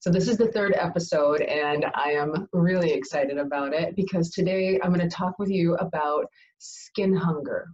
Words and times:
So, 0.00 0.08
this 0.08 0.28
is 0.28 0.38
the 0.38 0.50
third 0.50 0.72
episode, 0.78 1.42
and 1.42 1.84
I 1.94 2.12
am 2.12 2.48
really 2.54 2.90
excited 2.90 3.36
about 3.36 3.74
it 3.74 3.94
because 3.96 4.30
today 4.30 4.80
I'm 4.82 4.94
going 4.94 5.06
to 5.06 5.14
talk 5.14 5.38
with 5.38 5.50
you 5.50 5.74
about 5.74 6.24
skin 6.56 7.14
hunger. 7.14 7.68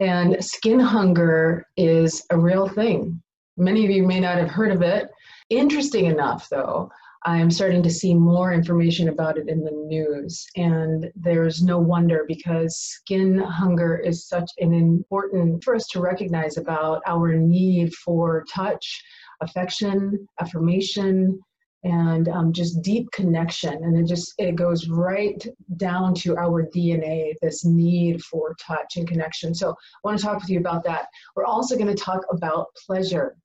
And 0.00 0.44
skin 0.44 0.80
hunger 0.80 1.64
is 1.76 2.24
a 2.30 2.36
real 2.36 2.66
thing. 2.66 3.22
Many 3.56 3.84
of 3.84 3.92
you 3.92 4.04
may 4.04 4.18
not 4.18 4.38
have 4.38 4.50
heard 4.50 4.72
of 4.72 4.82
it. 4.82 5.08
Interesting 5.50 6.06
enough, 6.06 6.48
though, 6.48 6.90
I'm 7.24 7.48
starting 7.48 7.84
to 7.84 7.90
see 7.90 8.12
more 8.12 8.52
information 8.52 9.08
about 9.08 9.38
it 9.38 9.48
in 9.48 9.62
the 9.62 9.70
news. 9.70 10.44
And 10.56 11.08
there's 11.14 11.62
no 11.62 11.78
wonder 11.78 12.24
because 12.26 12.76
skin 12.76 13.38
hunger 13.38 13.96
is 13.96 14.26
such 14.26 14.50
an 14.58 14.74
important 14.74 15.62
for 15.62 15.76
us 15.76 15.86
to 15.92 16.00
recognize 16.00 16.56
about 16.56 17.02
our 17.06 17.34
need 17.34 17.94
for 17.94 18.44
touch, 18.52 19.00
affection, 19.40 20.26
affirmation, 20.40 21.40
and 21.84 22.28
um, 22.28 22.52
just 22.52 22.82
deep 22.82 23.08
connection 23.12 23.72
and 23.72 23.96
it 23.96 24.06
just 24.06 24.34
it 24.38 24.56
goes 24.56 24.88
right 24.88 25.46
down 25.76 26.12
to 26.12 26.36
our 26.36 26.66
dna 26.66 27.32
this 27.40 27.64
need 27.64 28.22
for 28.22 28.54
touch 28.60 28.96
and 28.96 29.06
connection. 29.06 29.54
So 29.54 29.70
i 29.70 29.74
want 30.02 30.18
to 30.18 30.24
talk 30.24 30.40
with 30.40 30.50
you 30.50 30.58
about 30.58 30.84
that. 30.84 31.06
We're 31.36 31.44
also 31.44 31.76
going 31.76 31.94
to 31.94 32.02
talk 32.02 32.22
about 32.30 32.66
pleasure. 32.86 33.36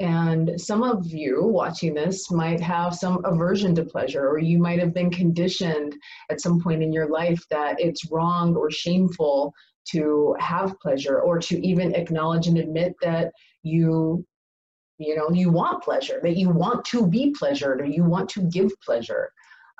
And 0.00 0.60
some 0.60 0.82
of 0.82 1.06
you 1.06 1.44
watching 1.44 1.94
this 1.94 2.30
might 2.30 2.60
have 2.60 2.94
some 2.94 3.24
aversion 3.24 3.74
to 3.76 3.84
pleasure, 3.84 4.28
or 4.28 4.38
you 4.38 4.58
might 4.58 4.80
have 4.80 4.92
been 4.92 5.10
conditioned 5.10 5.94
at 6.30 6.40
some 6.40 6.60
point 6.60 6.82
in 6.82 6.92
your 6.92 7.08
life 7.08 7.40
that 7.50 7.76
it's 7.78 8.10
wrong 8.10 8.56
or 8.56 8.70
shameful 8.70 9.54
to 9.92 10.34
have 10.40 10.78
pleasure, 10.80 11.20
or 11.20 11.38
to 11.38 11.64
even 11.64 11.94
acknowledge 11.94 12.48
and 12.48 12.58
admit 12.58 12.94
that 13.02 13.30
you 13.62 14.26
you 14.98 15.16
know 15.16 15.30
you 15.30 15.50
want 15.50 15.82
pleasure 15.82 16.20
that 16.22 16.36
you 16.36 16.50
want 16.50 16.84
to 16.86 17.06
be 17.06 17.34
pleasured 17.36 17.80
or 17.80 17.84
you 17.84 18.04
want 18.04 18.28
to 18.30 18.42
give 18.42 18.70
pleasure. 18.84 19.30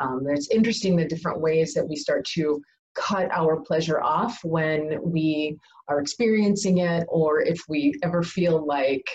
Um, 0.00 0.26
it's 0.28 0.50
interesting 0.50 0.96
the 0.96 1.04
different 1.04 1.40
ways 1.40 1.72
that 1.74 1.88
we 1.88 1.96
start 1.96 2.24
to 2.34 2.60
cut 2.94 3.30
our 3.30 3.60
pleasure 3.60 4.00
off 4.00 4.38
when 4.42 4.98
we 5.02 5.56
are 5.88 6.00
experiencing 6.00 6.78
it 6.78 7.04
or 7.08 7.42
if 7.42 7.60
we 7.68 7.94
ever 8.02 8.22
feel 8.22 8.64
like 8.64 9.08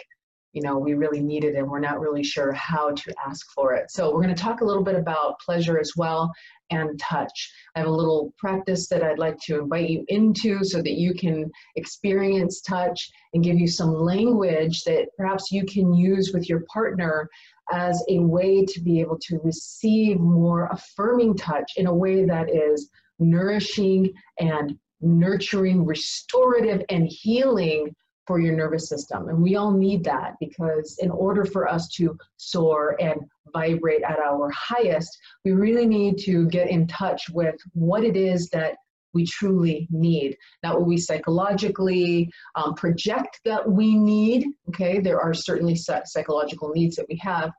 you 0.54 0.62
know 0.62 0.78
we 0.78 0.94
really 0.94 1.22
need 1.22 1.44
it 1.44 1.56
and 1.56 1.70
we're 1.70 1.80
not 1.80 2.00
really 2.00 2.24
sure 2.24 2.52
how 2.54 2.92
to 2.92 3.14
ask 3.26 3.46
for 3.54 3.74
it. 3.74 3.92
So 3.92 4.14
we're 4.14 4.24
going 4.24 4.36
to 4.36 4.42
talk 4.42 4.62
a 4.62 4.66
little 4.66 4.84
bit 4.84 4.96
about 4.96 5.40
pleasure 5.40 5.80
as 5.80 5.94
well 5.98 6.32
and 6.72 7.00
touch. 7.00 7.52
I 7.76 7.80
have 7.80 7.88
a 7.88 7.92
little 7.92 8.34
practice 8.38 8.88
that 8.90 9.04
i'd 9.04 9.20
like 9.20 9.38
to 9.40 9.60
invite 9.60 9.90
you 9.90 10.06
into 10.08 10.64
so 10.64 10.82
that 10.82 10.98
you 10.98 11.14
can 11.14 11.50
experience 11.76 12.62
touch 12.62 13.10
and 13.34 13.44
give 13.44 13.58
you 13.58 13.68
some 13.68 13.94
language 13.94 14.84
that 14.84 15.08
perhaps 15.18 15.52
you 15.52 15.66
can 15.66 15.94
use 15.94 16.32
with 16.34 16.50
your 16.50 16.64
partner 16.72 17.30
as 17.72 18.04
a 18.10 18.20
way 18.20 18.66
to 18.66 18.82
be 18.82 19.00
able 19.00 19.18
to 19.20 19.40
receive 19.44 20.20
more 20.20 20.70
affirming 20.72 21.36
touch 21.36 21.74
in 21.78 21.88
a 21.88 21.94
way 21.94 22.26
that 22.26 22.50
is 22.50 22.90
nourishing 23.20 24.12
and 24.40 24.78
nurturing 25.02 25.86
restorative 25.86 26.84
and 26.90 27.08
healing 27.08 27.94
for 28.30 28.40
your 28.40 28.56
nervous 28.56 28.88
system. 28.88 29.28
And 29.28 29.42
we 29.42 29.56
all 29.56 29.72
need 29.72 30.04
that 30.04 30.36
because 30.40 31.00
in 31.00 31.10
order 31.10 31.46
for 31.46 31.68
us 31.68 31.88
to 31.96 32.16
soar 32.38 32.96
and 33.00 33.20
vibrate 33.52 34.04
at 34.04 34.20
our 34.20 34.52
highest, 34.52 35.10
we 35.44 35.54
really 35.54 35.88
need 35.88 36.20
to 36.26 36.46
get 36.46 36.70
in 36.70 36.86
touch 36.86 37.24
with 37.32 37.56
what 37.74 38.04
it 38.04 38.16
is 38.16 38.48
that 38.50 38.76
we 39.16 39.26
truly 39.26 39.88
need. 39.90 40.38
Not 40.62 40.78
what 40.78 40.88
we 40.88 40.98
psychologically 40.98 42.30
um, 42.54 42.76
project 42.76 43.40
that 43.46 43.68
we 43.68 43.96
need. 43.96 44.46
Okay, 44.68 45.00
there 45.00 45.20
are 45.20 45.34
certainly 45.34 45.76
psychological 45.76 46.70
needs 46.70 46.98
that 46.98 47.08
we 47.10 47.20
have, 47.24 47.50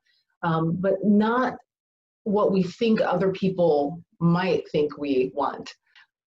um, 0.44 0.76
but 0.78 0.94
not 1.02 1.54
what 2.22 2.52
we 2.52 2.62
think 2.62 3.00
other 3.00 3.32
people 3.32 4.04
might 4.20 4.70
think 4.70 4.96
we 4.96 5.32
want. 5.34 5.74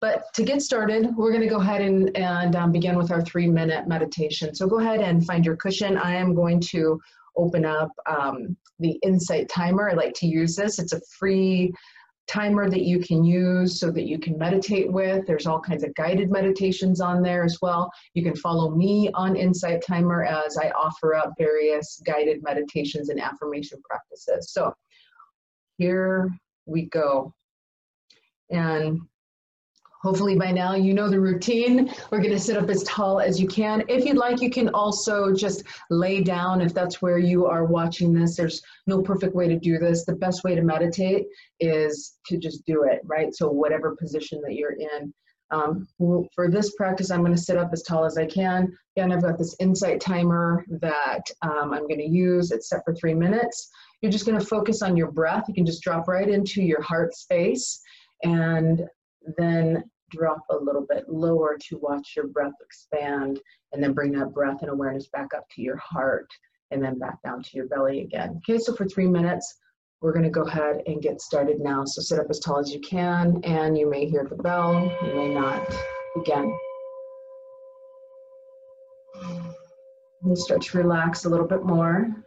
But 0.01 0.25
to 0.35 0.45
get 0.45 0.63
started, 0.63 1.17
we're 1.17 1.33
going 1.33 1.43
to 1.43 1.49
go 1.49 1.61
ahead 1.61 1.81
and, 1.81 2.17
and 2.17 2.55
um, 2.55 2.71
begin 2.71 2.97
with 2.97 3.11
our 3.11 3.23
three 3.23 3.49
minute 3.49 3.89
meditation. 3.89 4.55
So 4.55 4.67
go 4.67 4.79
ahead 4.79 5.01
and 5.01 5.27
find 5.27 5.45
your 5.45 5.57
cushion. 5.57 5.97
I 5.97 6.15
am 6.15 6.35
going 6.35 6.61
to 6.73 7.01
open 7.37 7.65
up 7.65 7.91
um, 8.07 8.57
the 8.79 8.99
Insight 9.03 9.49
Timer. 9.49 9.91
I 9.91 9.95
like 9.95 10.15
to 10.15 10.27
use 10.27 10.55
this. 10.55 10.79
It's 10.79 10.93
a 10.93 11.01
free 11.19 11.73
timer 12.29 12.69
that 12.69 12.83
you 12.83 13.01
can 13.01 13.25
use 13.25 13.81
so 13.81 13.91
that 13.91 14.07
you 14.07 14.19
can 14.19 14.37
meditate 14.39 14.93
with. 14.93 15.27
There's 15.27 15.47
all 15.47 15.61
kinds 15.61 15.83
of 15.83 15.95
guided 15.95 16.31
meditations 16.31 17.01
on 17.01 17.23
there 17.23 17.43
as 17.43 17.59
well. 17.63 17.91
You 18.15 18.23
can 18.23 18.37
follow 18.37 18.71
me 18.71 19.11
on 19.15 19.35
Insight 19.35 19.83
Timer 19.85 20.25
as 20.25 20.59
I 20.59 20.71
offer 20.71 21.15
up 21.15 21.33
various 21.39 22.01
guided 22.05 22.43
meditations 22.43 23.09
and 23.09 23.19
affirmation 23.19 23.81
practices. 23.89 24.53
So 24.53 24.75
here 25.79 26.29
we 26.67 26.83
go. 26.83 27.33
And 28.51 29.01
Hopefully 30.03 30.37
by 30.37 30.53
now 30.53 30.75
you 30.75 30.95
know 30.95 31.09
the 31.09 31.21
routine. 31.21 31.93
We're 32.11 32.21
going 32.21 32.31
to 32.31 32.39
sit 32.39 32.57
up 32.57 32.69
as 32.71 32.83
tall 32.85 33.21
as 33.21 33.41
you 33.41 33.49
can. 33.49 33.85
If 33.89 34.05
you'd 34.05 34.17
like, 34.17 34.41
you 34.41 34.51
can 34.51 34.69
also 34.71 35.33
just 35.35 35.65
lay 35.91 36.23
down 36.23 36.61
if 36.61 36.73
that's 36.73 37.03
where 37.03 37.19
you 37.19 37.47
are 37.47 37.65
watching 37.65 38.13
this. 38.13 38.37
There's 38.37 38.63
no 38.87 39.03
perfect 39.03 39.35
way 39.35 39.49
to 39.49 39.59
do 39.59 39.79
this. 39.79 40.05
The 40.05 40.15
best 40.17 40.45
way 40.45 40.55
to 40.55 40.63
meditate 40.63 41.27
is 41.61 42.19
to 42.27 42.39
just 42.39 42.65
do 42.65 42.85
it, 42.85 43.01
right? 43.05 43.35
So 43.35 43.49
whatever 43.51 43.97
position 43.97 44.41
that 44.45 44.55
you're 44.55 44.77
in. 44.77 45.13
Um, 45.51 45.89
for 45.99 46.51
this 46.51 46.75
practice, 46.77 47.11
I'm 47.11 47.21
going 47.21 47.35
to 47.35 47.41
sit 47.41 47.57
up 47.57 47.71
as 47.73 47.83
tall 47.83 48.05
as 48.05 48.19
I 48.19 48.27
can. 48.27 48.77
Again, 48.97 49.13
I've 49.13 49.23
got 49.23 49.39
this 49.39 49.57
insight 49.61 50.01
timer 50.01 50.65
that 50.69 51.23
um, 51.43 51.73
I'm 51.73 51.89
going 51.89 52.01
to 52.01 52.09
use. 52.09 52.51
It's 52.51 52.69
set 52.69 52.85
for 52.85 52.95
three 52.95 53.15
minutes. 53.15 53.71
You're 54.03 54.13
just 54.13 54.27
going 54.27 54.39
to 54.39 54.45
focus 54.45 54.83
on 54.83 54.97
your 54.97 55.11
breath. 55.11 55.45
You 55.49 55.55
can 55.55 55.67
just 55.67 55.83
drop 55.83 56.07
right 56.07 56.29
into 56.29 56.63
your 56.63 56.83
heart 56.83 57.15
space 57.15 57.81
and 58.23 58.83
then 59.37 59.85
drop 60.11 60.43
a 60.51 60.57
little 60.57 60.87
bit 60.89 61.09
lower 61.09 61.59
to 61.69 61.79
watch 61.79 62.15
your 62.17 62.29
breath 62.29 62.55
expand 62.65 63.41
and 63.73 63.83
then 63.83 63.93
bring 63.93 64.13
that 64.13 64.33
breath 64.33 64.63
and 64.63 64.71
awareness 64.71 65.09
back 65.09 65.35
up 65.37 65.45
to 65.51 65.63
your 65.63 65.77
heart 65.77 66.29
and 66.71 66.83
then 66.83 66.99
back 66.99 67.23
down 67.23 67.43
to 67.43 67.51
your 67.55 67.67
belly 67.67 68.01
again. 68.01 68.39
Okay, 68.39 68.59
so 68.59 68.75
for 68.75 68.87
three 68.87 69.07
minutes, 69.07 69.57
we're 70.01 70.13
gonna 70.13 70.31
go 70.31 70.43
ahead 70.43 70.83
and 70.87 71.03
get 71.03 71.21
started 71.21 71.61
now. 71.61 71.85
So 71.85 72.01
sit 72.01 72.21
up 72.21 72.27
as 72.31 72.39
tall 72.39 72.59
as 72.59 72.73
you 72.73 72.81
can 72.81 73.41
and 73.45 73.77
you 73.77 73.89
may 73.91 74.07
hear 74.07 74.25
the 74.29 74.37
bell, 74.37 74.91
you 75.03 75.15
may 75.15 75.35
not. 75.35 75.67
Again. 76.17 76.57
And 80.23 80.39
start 80.39 80.63
to 80.63 80.79
relax 80.79 81.25
a 81.25 81.29
little 81.29 81.47
bit 81.47 81.65
more. 81.65 82.07
You 82.09 82.25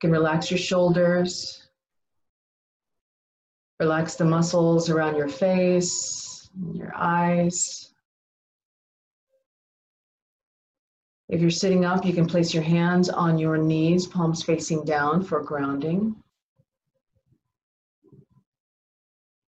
can 0.00 0.10
relax 0.10 0.50
your 0.50 0.58
shoulders, 0.58 1.69
Relax 3.80 4.14
the 4.14 4.26
muscles 4.26 4.90
around 4.90 5.16
your 5.16 5.28
face, 5.28 6.50
your 6.74 6.92
eyes. 6.94 7.94
If 11.30 11.40
you're 11.40 11.48
sitting 11.48 11.86
up, 11.86 12.04
you 12.04 12.12
can 12.12 12.26
place 12.26 12.52
your 12.52 12.62
hands 12.62 13.08
on 13.08 13.38
your 13.38 13.56
knees, 13.56 14.06
palms 14.06 14.42
facing 14.42 14.84
down 14.84 15.22
for 15.22 15.42
grounding. 15.42 16.14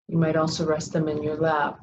You 0.08 0.16
might 0.16 0.36
also 0.36 0.64
rest 0.64 0.94
them 0.94 1.08
in 1.08 1.22
your 1.22 1.36
lap. 1.36 1.80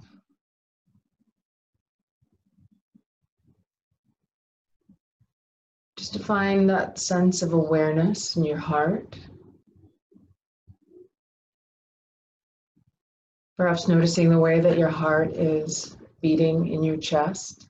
Just 5.97 6.13
to 6.13 6.19
find 6.19 6.67
that 6.69 6.97
sense 6.97 7.43
of 7.43 7.53
awareness 7.53 8.37
in 8.37 8.43
your 8.43 8.57
heart. 8.57 9.15
Perhaps 13.59 13.89
noticing 13.89 14.29
the 14.29 14.39
way 14.39 14.61
that 14.61 14.77
your 14.77 14.87
heart 14.87 15.33
is 15.33 15.97
beating 16.21 16.69
in 16.69 16.81
your 16.81 16.95
chest. 16.95 17.67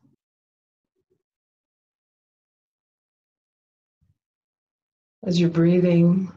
As 5.23 5.39
you're 5.39 5.49
breathing, 5.49 6.31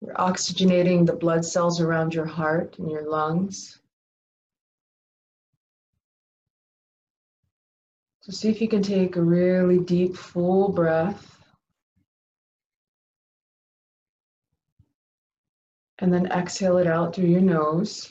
you're 0.00 0.14
oxygenating 0.14 1.06
the 1.06 1.12
blood 1.12 1.44
cells 1.44 1.80
around 1.80 2.12
your 2.12 2.26
heart 2.26 2.76
and 2.80 2.90
your 2.90 3.08
lungs. 3.08 3.78
So 8.22 8.32
see 8.32 8.48
if 8.48 8.60
you 8.60 8.66
can 8.66 8.82
take 8.82 9.14
a 9.14 9.22
really 9.22 9.78
deep, 9.78 10.16
full 10.16 10.72
breath. 10.72 11.39
And 16.00 16.12
then 16.12 16.26
exhale 16.32 16.78
it 16.78 16.86
out 16.86 17.14
through 17.14 17.28
your 17.28 17.40
nose. 17.40 18.10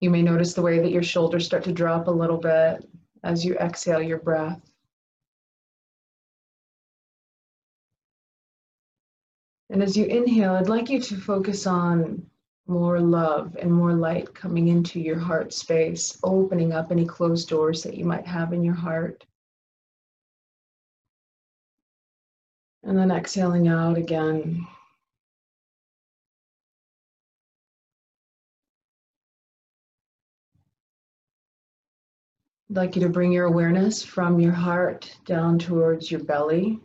You 0.00 0.10
may 0.10 0.22
notice 0.22 0.54
the 0.54 0.62
way 0.62 0.78
that 0.80 0.90
your 0.90 1.02
shoulders 1.02 1.46
start 1.46 1.64
to 1.64 1.72
drop 1.72 2.06
a 2.06 2.10
little 2.10 2.38
bit 2.38 2.88
as 3.22 3.44
you 3.44 3.54
exhale 3.54 4.02
your 4.02 4.18
breath. 4.18 4.60
And 9.70 9.82
as 9.82 9.96
you 9.96 10.04
inhale, 10.04 10.54
I'd 10.54 10.68
like 10.68 10.90
you 10.90 11.00
to 11.00 11.16
focus 11.16 11.66
on 11.66 12.26
more 12.66 13.00
love 13.00 13.56
and 13.60 13.72
more 13.72 13.94
light 13.94 14.34
coming 14.34 14.68
into 14.68 15.00
your 15.00 15.18
heart 15.18 15.52
space, 15.52 16.18
opening 16.22 16.72
up 16.72 16.90
any 16.90 17.04
closed 17.04 17.48
doors 17.48 17.82
that 17.82 17.94
you 17.94 18.04
might 18.04 18.26
have 18.26 18.52
in 18.52 18.62
your 18.62 18.74
heart. 18.74 19.24
And 22.84 22.98
then 22.98 23.10
exhaling 23.10 23.68
out 23.68 23.96
again. 23.96 24.66
I'd 32.70 32.76
like 32.76 32.96
you 32.96 33.02
to 33.02 33.08
bring 33.10 33.32
your 33.32 33.44
awareness 33.44 34.02
from 34.02 34.40
your 34.40 34.52
heart 34.52 35.14
down 35.26 35.58
towards 35.58 36.10
your 36.10 36.24
belly. 36.24 36.80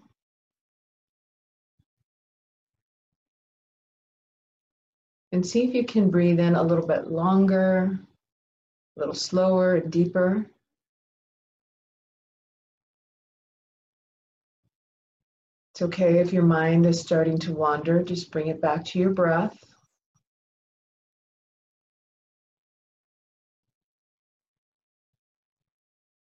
And 5.32 5.46
see 5.46 5.64
if 5.64 5.74
you 5.74 5.86
can 5.86 6.10
breathe 6.10 6.40
in 6.40 6.56
a 6.56 6.64
little 6.64 6.86
bit 6.86 7.08
longer, 7.08 8.00
a 8.96 9.00
little 9.00 9.14
slower, 9.14 9.80
deeper. 9.80 10.46
It's 15.78 15.84
okay 15.84 16.18
if 16.18 16.34
your 16.34 16.42
mind 16.42 16.88
is 16.88 17.00
starting 17.00 17.38
to 17.38 17.54
wander, 17.54 18.02
just 18.02 18.32
bring 18.32 18.48
it 18.48 18.60
back 18.60 18.84
to 18.86 18.98
your 18.98 19.12
breath. 19.12 19.56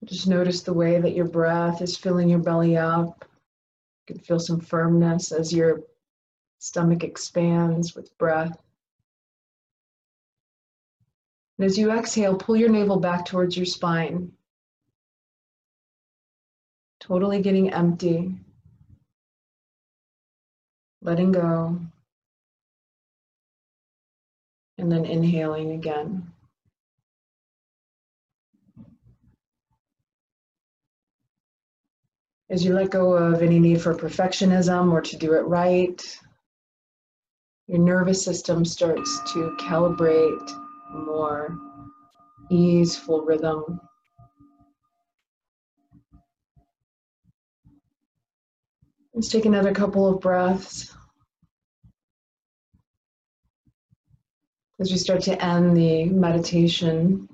Just 0.03 0.27
notice 0.27 0.61
the 0.61 0.75
way 0.75 1.01
that 1.01 1.15
your 1.15 1.25
breath 1.25 1.81
is 1.81 1.97
filling 1.97 2.29
your 2.29 2.37
belly 2.37 2.77
up. 2.77 3.25
You 4.07 4.13
can 4.13 4.23
feel 4.23 4.37
some 4.37 4.59
firmness 4.59 5.31
as 5.31 5.51
your 5.51 5.81
stomach 6.59 7.03
expands 7.03 7.95
with 7.95 8.15
breath. 8.19 8.55
And 11.57 11.65
as 11.65 11.79
you 11.79 11.91
exhale, 11.91 12.37
pull 12.37 12.57
your 12.57 12.69
navel 12.69 12.99
back 12.99 13.25
towards 13.25 13.57
your 13.57 13.65
spine. 13.65 14.33
Totally 16.99 17.41
getting 17.41 17.73
empty. 17.73 18.35
Letting 21.01 21.31
go. 21.31 21.79
And 24.77 24.91
then 24.91 25.05
inhaling 25.05 25.71
again. 25.71 26.31
As 32.49 32.65
you 32.65 32.73
let 32.73 32.89
go 32.89 33.13
of 33.13 33.41
any 33.41 33.59
need 33.59 33.81
for 33.81 33.95
perfectionism 33.95 34.91
or 34.91 35.01
to 35.01 35.15
do 35.15 35.33
it 35.33 35.45
right, 35.45 36.19
your 37.67 37.79
nervous 37.79 38.23
system 38.23 38.65
starts 38.65 39.21
to 39.31 39.55
calibrate 39.59 40.51
more 40.91 41.57
easeful 42.49 43.21
rhythm. 43.21 43.79
Let's 49.21 49.29
take 49.29 49.45
another 49.45 49.71
couple 49.71 50.07
of 50.07 50.19
breaths. 50.19 50.95
As 54.79 54.89
we 54.89 54.97
start 54.97 55.21
to 55.25 55.45
end 55.45 55.77
the 55.77 56.05
meditation, 56.05 57.29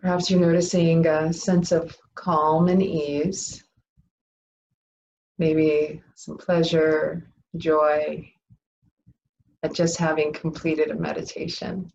Perhaps 0.00 0.28
you're 0.28 0.40
noticing 0.40 1.06
a 1.06 1.32
sense 1.32 1.70
of 1.70 1.96
calm 2.16 2.66
and 2.66 2.82
ease, 2.82 3.62
maybe 5.38 6.02
some 6.16 6.36
pleasure, 6.36 7.32
joy 7.56 8.28
at 9.62 9.74
just 9.74 9.96
having 9.96 10.32
completed 10.32 10.90
a 10.90 10.96
meditation. 10.96 11.92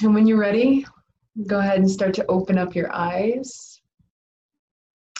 And 0.00 0.14
when 0.14 0.26
you're 0.26 0.40
ready, 0.40 0.86
go 1.46 1.58
ahead 1.58 1.78
and 1.78 1.90
start 1.90 2.14
to 2.14 2.26
open 2.26 2.58
up 2.58 2.74
your 2.74 2.92
eyes. 2.92 3.80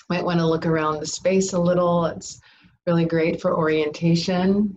Might 0.08 0.24
want 0.24 0.40
to 0.40 0.46
look 0.46 0.66
around 0.66 1.00
the 1.00 1.06
space 1.06 1.52
a 1.52 1.58
little. 1.58 2.06
It's 2.06 2.40
really 2.86 3.06
great 3.06 3.40
for 3.40 3.56
orientation 3.56 4.76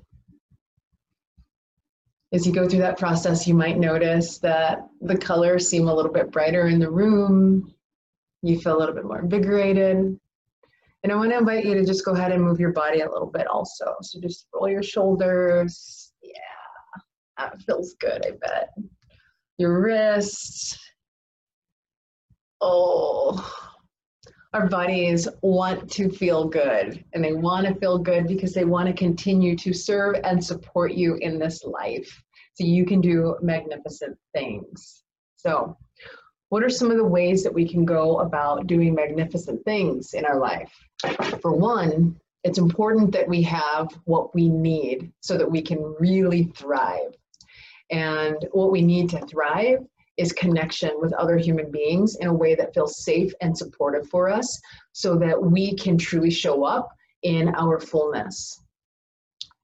as 2.35 2.45
you 2.45 2.51
go 2.51 2.67
through 2.67 2.79
that 2.79 2.99
process, 2.99 3.47
you 3.47 3.53
might 3.53 3.77
notice 3.77 4.39
that 4.39 4.85
the 4.99 5.17
colors 5.17 5.69
seem 5.69 5.87
a 5.87 5.93
little 5.93 6.11
bit 6.11 6.31
brighter 6.31 6.67
in 6.67 6.79
the 6.79 6.91
room. 6.91 7.73
You 8.41 8.59
feel 8.59 8.77
a 8.77 8.79
little 8.79 8.93
bit 8.93 9.05
more 9.05 9.19
invigorated. 9.19 10.19
And 11.03 11.11
I 11.11 11.15
want 11.15 11.31
to 11.31 11.37
invite 11.37 11.65
you 11.65 11.75
to 11.75 11.85
just 11.85 12.03
go 12.03 12.11
ahead 12.11 12.33
and 12.33 12.43
move 12.43 12.59
your 12.59 12.73
body 12.73 13.01
a 13.01 13.09
little 13.09 13.31
bit 13.31 13.47
also. 13.47 13.95
So 14.01 14.19
just 14.19 14.47
roll 14.53 14.67
your 14.67 14.83
shoulders. 14.83 16.11
Yeah, 16.21 16.33
that 17.37 17.61
feels 17.61 17.95
good, 18.01 18.25
I 18.25 18.31
bet. 18.31 18.69
Your 19.57 19.81
wrists. 19.81 20.77
Oh, 22.61 23.51
our 24.55 24.67
bodies 24.67 25.27
want 25.41 25.91
to 25.91 26.09
feel 26.09 26.47
good 26.47 27.03
and 27.13 27.23
they 27.23 27.33
want 27.33 27.67
to 27.67 27.75
feel 27.75 27.97
good 27.97 28.25
because 28.25 28.53
they 28.53 28.63
want 28.63 28.87
to 28.87 28.93
continue 28.93 29.55
to 29.57 29.73
serve 29.73 30.15
and 30.23 30.43
support 30.43 30.93
you 30.93 31.15
in 31.15 31.37
this 31.37 31.65
life 31.65 32.23
so 32.53 32.63
you 32.63 32.85
can 32.85 33.01
do 33.01 33.35
magnificent 33.41 34.17
things. 34.33 35.03
So, 35.35 35.77
what 36.49 36.63
are 36.63 36.69
some 36.69 36.89
of 36.89 36.95
the 36.95 37.03
ways 37.03 37.43
that 37.43 37.53
we 37.53 37.67
can 37.67 37.83
go 37.83 38.19
about 38.19 38.65
doing 38.65 38.95
magnificent 38.95 39.63
things 39.65 40.13
in 40.13 40.23
our 40.25 40.39
life? 40.39 40.71
For 41.41 41.51
one, 41.51 42.15
it's 42.45 42.57
important 42.57 43.11
that 43.11 43.27
we 43.27 43.41
have 43.41 43.89
what 44.05 44.33
we 44.33 44.47
need 44.47 45.11
so 45.19 45.37
that 45.37 45.51
we 45.51 45.61
can 45.61 45.95
really 45.99 46.43
thrive. 46.55 47.13
And 47.91 48.37
what 48.51 48.71
we 48.71 48.81
need 48.81 49.09
to 49.09 49.25
thrive 49.25 49.79
is 50.17 50.31
connection 50.33 50.91
with 50.99 51.13
other 51.13 51.37
human 51.37 51.71
beings 51.71 52.15
in 52.19 52.27
a 52.27 52.33
way 52.33 52.55
that 52.55 52.73
feels 52.73 53.03
safe 53.03 53.33
and 53.41 53.57
supportive 53.57 54.07
for 54.09 54.29
us 54.29 54.59
so 54.91 55.15
that 55.17 55.41
we 55.41 55.75
can 55.75 55.97
truly 55.97 56.31
show 56.31 56.63
up 56.63 56.89
in 57.23 57.49
our 57.55 57.79
fullness. 57.79 58.61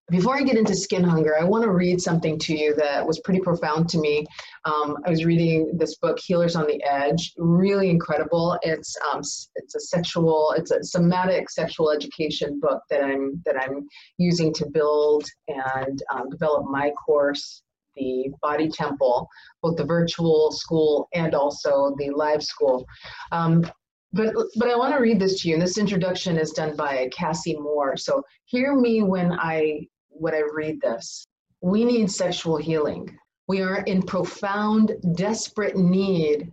Before 0.09 0.35
I 0.35 0.41
get 0.41 0.57
into 0.57 0.75
skin 0.75 1.05
hunger, 1.05 1.39
I 1.39 1.45
want 1.45 1.63
to 1.63 1.71
read 1.71 2.01
something 2.01 2.37
to 2.39 2.53
you 2.53 2.75
that 2.75 3.07
was 3.07 3.21
pretty 3.21 3.39
profound 3.39 3.87
to 3.89 3.97
me. 3.97 4.25
Um, 4.65 4.97
I 5.05 5.09
was 5.09 5.23
reading 5.23 5.71
this 5.77 5.95
book, 5.99 6.19
Healers 6.19 6.57
on 6.57 6.67
the 6.67 6.83
Edge, 6.83 7.31
really 7.37 7.89
incredible. 7.89 8.59
It's 8.61 8.93
um, 9.13 9.21
it's 9.55 9.75
a 9.75 9.79
sexual, 9.79 10.53
it's 10.57 10.71
a 10.71 10.83
somatic 10.83 11.49
sexual 11.49 11.91
education 11.91 12.59
book 12.59 12.81
that 12.89 13.01
I'm 13.01 13.41
that 13.45 13.55
I'm 13.57 13.87
using 14.17 14.53
to 14.55 14.65
build 14.65 15.23
and 15.47 16.03
um, 16.13 16.29
develop 16.29 16.65
my 16.69 16.91
course 17.05 17.63
the 17.95 18.29
Body 18.41 18.69
Temple, 18.69 19.27
both 19.61 19.77
the 19.77 19.85
virtual 19.85 20.51
school 20.51 21.07
and 21.13 21.33
also 21.33 21.95
the 21.97 22.09
live 22.09 22.43
school. 22.43 22.85
Um, 23.31 23.65
but 24.13 24.33
but 24.57 24.69
I 24.69 24.75
want 24.75 24.93
to 24.93 25.01
read 25.01 25.19
this 25.19 25.41
to 25.41 25.47
you. 25.47 25.55
And 25.55 25.63
this 25.63 25.77
introduction 25.77 26.37
is 26.37 26.51
done 26.51 26.75
by 26.75 27.09
Cassie 27.13 27.57
Moore. 27.57 27.95
So 27.95 28.23
hear 28.45 28.75
me 28.75 29.03
when 29.03 29.31
I 29.31 29.87
when 30.09 30.33
I 30.33 30.43
read 30.53 30.81
this. 30.81 31.25
We 31.61 31.85
need 31.85 32.11
sexual 32.11 32.57
healing. 32.57 33.17
We 33.47 33.61
are 33.61 33.81
in 33.83 34.01
profound, 34.01 34.93
desperate 35.15 35.75
need 35.77 36.51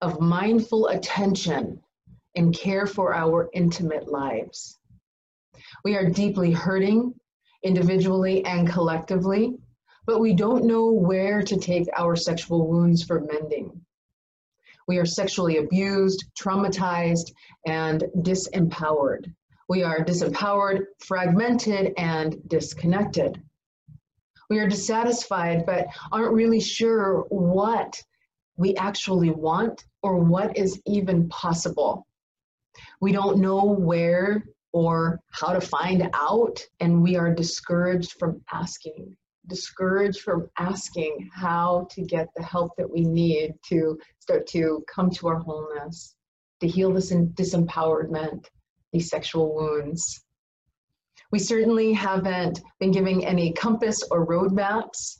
of 0.00 0.20
mindful 0.20 0.88
attention 0.88 1.80
and 2.36 2.54
care 2.54 2.86
for 2.86 3.14
our 3.14 3.48
intimate 3.52 4.08
lives. 4.08 4.78
We 5.84 5.96
are 5.96 6.08
deeply 6.08 6.52
hurting 6.52 7.14
individually 7.62 8.44
and 8.44 8.68
collectively 8.68 9.56
but 10.06 10.20
we 10.20 10.34
don't 10.34 10.64
know 10.64 10.90
where 10.90 11.42
to 11.42 11.56
take 11.56 11.88
our 11.96 12.14
sexual 12.16 12.66
wounds 12.66 13.02
for 13.02 13.20
mending. 13.20 13.80
We 14.86 14.98
are 14.98 15.06
sexually 15.06 15.56
abused, 15.56 16.26
traumatized, 16.38 17.32
and 17.66 18.04
disempowered. 18.18 19.32
We 19.68 19.82
are 19.82 20.04
disempowered, 20.04 20.84
fragmented, 20.98 21.94
and 21.96 22.36
disconnected. 22.48 23.42
We 24.50 24.58
are 24.58 24.68
dissatisfied, 24.68 25.64
but 25.64 25.86
aren't 26.12 26.34
really 26.34 26.60
sure 26.60 27.24
what 27.30 28.02
we 28.58 28.76
actually 28.76 29.30
want 29.30 29.86
or 30.02 30.18
what 30.18 30.58
is 30.58 30.82
even 30.86 31.30
possible. 31.30 32.06
We 33.00 33.12
don't 33.12 33.38
know 33.38 33.64
where 33.64 34.44
or 34.72 35.20
how 35.30 35.54
to 35.54 35.60
find 35.62 36.10
out, 36.12 36.60
and 36.80 37.02
we 37.02 37.16
are 37.16 37.32
discouraged 37.32 38.18
from 38.18 38.42
asking 38.52 39.16
discouraged 39.46 40.20
from 40.20 40.48
asking 40.58 41.30
how 41.32 41.86
to 41.90 42.02
get 42.02 42.28
the 42.36 42.42
help 42.42 42.72
that 42.76 42.90
we 42.90 43.02
need 43.02 43.54
to 43.68 43.98
start 44.18 44.46
to 44.48 44.84
come 44.92 45.10
to 45.10 45.28
our 45.28 45.38
wholeness, 45.38 46.16
to 46.60 46.68
heal 46.68 46.92
this 46.92 47.12
disempowerment, 47.12 48.46
these 48.92 49.08
sexual 49.10 49.54
wounds. 49.54 50.24
We 51.30 51.38
certainly 51.38 51.92
haven't 51.92 52.60
been 52.78 52.92
giving 52.92 53.26
any 53.26 53.52
compass 53.52 54.02
or 54.10 54.26
roadmaps. 54.26 55.18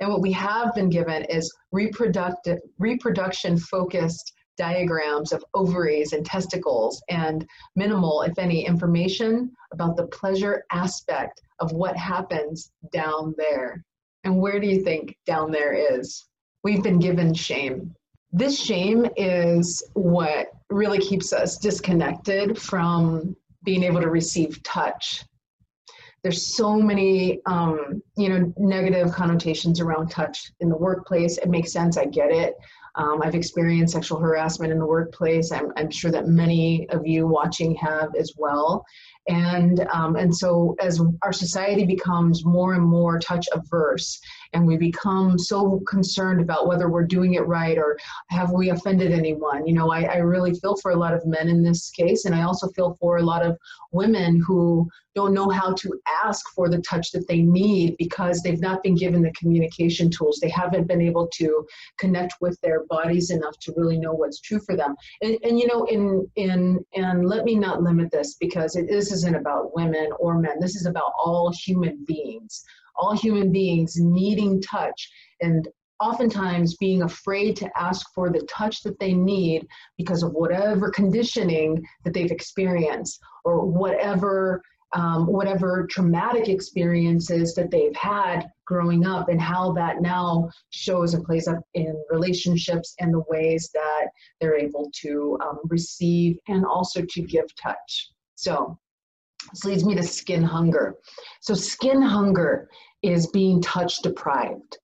And 0.00 0.10
what 0.10 0.20
we 0.20 0.32
have 0.32 0.74
been 0.74 0.90
given 0.90 1.24
is 1.26 1.52
reproductive, 1.70 2.58
reproduction 2.78 3.56
focused 3.56 4.32
diagrams 4.56 5.32
of 5.32 5.44
ovaries 5.54 6.12
and 6.12 6.24
testicles 6.24 7.02
and 7.08 7.46
minimal, 7.76 8.22
if 8.22 8.38
any, 8.38 8.66
information 8.66 9.50
about 9.72 9.96
the 9.96 10.06
pleasure 10.08 10.64
aspect 10.70 11.40
of 11.60 11.72
what 11.72 11.96
happens 11.96 12.70
down 12.92 13.34
there. 13.38 13.84
And 14.24 14.38
where 14.38 14.60
do 14.60 14.66
you 14.66 14.82
think 14.82 15.16
down 15.26 15.50
there 15.50 15.72
is? 15.72 16.26
We've 16.64 16.82
been 16.82 16.98
given 16.98 17.34
shame. 17.34 17.94
this 18.32 18.58
shame 18.58 19.06
is 19.16 19.82
what 19.94 20.52
really 20.70 20.98
keeps 20.98 21.32
us 21.32 21.58
disconnected 21.58 22.58
from 22.58 23.36
being 23.64 23.82
able 23.82 24.00
to 24.00 24.08
receive 24.08 24.62
touch 24.62 25.24
there's 26.22 26.54
so 26.54 26.80
many 26.80 27.40
um, 27.46 28.02
you 28.16 28.28
know 28.28 28.52
negative 28.56 29.12
connotations 29.12 29.80
around 29.80 30.08
touch 30.08 30.52
in 30.60 30.68
the 30.68 30.76
workplace 30.76 31.38
it 31.38 31.48
makes 31.48 31.72
sense 31.72 31.96
i 31.96 32.04
get 32.04 32.30
it 32.30 32.54
um, 32.94 33.20
i've 33.22 33.34
experienced 33.34 33.94
sexual 33.94 34.18
harassment 34.18 34.72
in 34.72 34.78
the 34.78 34.86
workplace. 34.86 35.52
I'm, 35.52 35.72
I'm 35.76 35.90
sure 35.90 36.10
that 36.10 36.26
many 36.26 36.88
of 36.90 37.06
you 37.06 37.26
watching 37.26 37.74
have 37.76 38.14
as 38.18 38.32
well. 38.36 38.84
And 39.28 39.86
um, 39.92 40.16
and 40.16 40.34
so 40.34 40.74
as 40.80 41.00
our 41.22 41.32
society 41.32 41.86
becomes 41.86 42.44
more 42.44 42.74
and 42.74 42.82
more 42.82 43.20
touch 43.20 43.46
averse 43.52 44.20
and 44.52 44.66
we 44.66 44.76
become 44.76 45.38
so 45.38 45.80
concerned 45.86 46.40
about 46.40 46.66
whether 46.66 46.90
we're 46.90 47.06
doing 47.06 47.34
it 47.34 47.46
right 47.46 47.78
or 47.78 47.96
have 48.30 48.50
we 48.50 48.70
offended 48.70 49.12
anyone 49.12 49.64
you 49.64 49.74
know 49.74 49.92
I, 49.92 50.02
I 50.02 50.16
really 50.16 50.54
feel 50.54 50.74
for 50.76 50.90
a 50.90 50.96
lot 50.96 51.14
of 51.14 51.24
men 51.24 51.48
in 51.48 51.62
this 51.62 51.90
case. 51.90 52.24
And 52.24 52.34
i 52.34 52.42
also 52.42 52.68
feel 52.70 52.96
for 53.00 53.18
a 53.18 53.22
lot 53.22 53.46
of 53.46 53.56
women 53.92 54.42
who 54.44 54.88
don't 55.14 55.34
know 55.34 55.50
how 55.50 55.72
to 55.74 56.00
ask 56.24 56.44
for 56.54 56.68
the 56.68 56.80
touch 56.80 57.12
that 57.12 57.28
they 57.28 57.42
need 57.42 57.96
because 57.98 58.40
they've 58.40 58.60
not 58.60 58.82
been 58.82 58.94
given 58.94 59.22
the 59.22 59.32
communication 59.32 60.10
tools. 60.10 60.38
They 60.40 60.48
haven't 60.48 60.88
been 60.88 61.02
able 61.02 61.28
to 61.34 61.66
connect 61.98 62.34
with 62.40 62.58
their 62.62 62.81
bodies 62.88 63.30
enough 63.30 63.58
to 63.60 63.72
really 63.76 63.98
know 63.98 64.12
what's 64.12 64.40
true 64.40 64.60
for 64.60 64.76
them. 64.76 64.94
And, 65.22 65.38
and 65.42 65.58
you 65.58 65.66
know, 65.66 65.84
in 65.84 66.28
in 66.36 66.84
and 66.94 67.28
let 67.28 67.44
me 67.44 67.56
not 67.56 67.82
limit 67.82 68.10
this 68.10 68.36
because 68.40 68.76
it, 68.76 68.88
this 68.88 69.12
isn't 69.12 69.36
about 69.36 69.74
women 69.74 70.10
or 70.18 70.38
men. 70.38 70.60
This 70.60 70.76
is 70.76 70.86
about 70.86 71.12
all 71.22 71.52
human 71.52 72.04
beings. 72.06 72.64
All 72.96 73.16
human 73.16 73.50
beings 73.50 73.96
needing 73.96 74.60
touch 74.60 75.10
and 75.40 75.66
oftentimes 76.02 76.76
being 76.76 77.02
afraid 77.02 77.56
to 77.56 77.70
ask 77.78 78.12
for 78.12 78.28
the 78.28 78.44
touch 78.50 78.82
that 78.82 78.98
they 78.98 79.14
need 79.14 79.66
because 79.96 80.22
of 80.22 80.32
whatever 80.32 80.90
conditioning 80.90 81.82
that 82.04 82.12
they've 82.12 82.32
experienced 82.32 83.20
or 83.44 83.64
whatever 83.64 84.60
um, 84.94 85.26
whatever 85.26 85.86
traumatic 85.90 86.48
experiences 86.48 87.54
that 87.54 87.70
they've 87.70 87.96
had 87.96 88.46
growing 88.66 89.06
up 89.06 89.28
and 89.28 89.40
how 89.40 89.72
that 89.72 90.02
now 90.02 90.50
shows 90.70 91.14
and 91.14 91.24
plays 91.24 91.48
up 91.48 91.60
in 91.74 91.94
relationships 92.10 92.94
and 93.00 93.12
the 93.12 93.24
ways 93.28 93.70
that 93.72 94.08
they're 94.40 94.56
able 94.56 94.90
to 94.94 95.38
um, 95.42 95.58
receive 95.64 96.38
and 96.48 96.64
also 96.64 97.02
to 97.02 97.22
give 97.22 97.46
touch. 97.56 98.10
So 98.34 98.78
this 99.52 99.64
leads 99.64 99.84
me 99.84 99.94
to 99.94 100.02
skin 100.02 100.42
hunger. 100.42 100.96
So 101.40 101.54
skin 101.54 102.00
hunger 102.00 102.68
is 103.02 103.26
being 103.28 103.60
touch 103.60 103.98
deprived. 104.02 104.78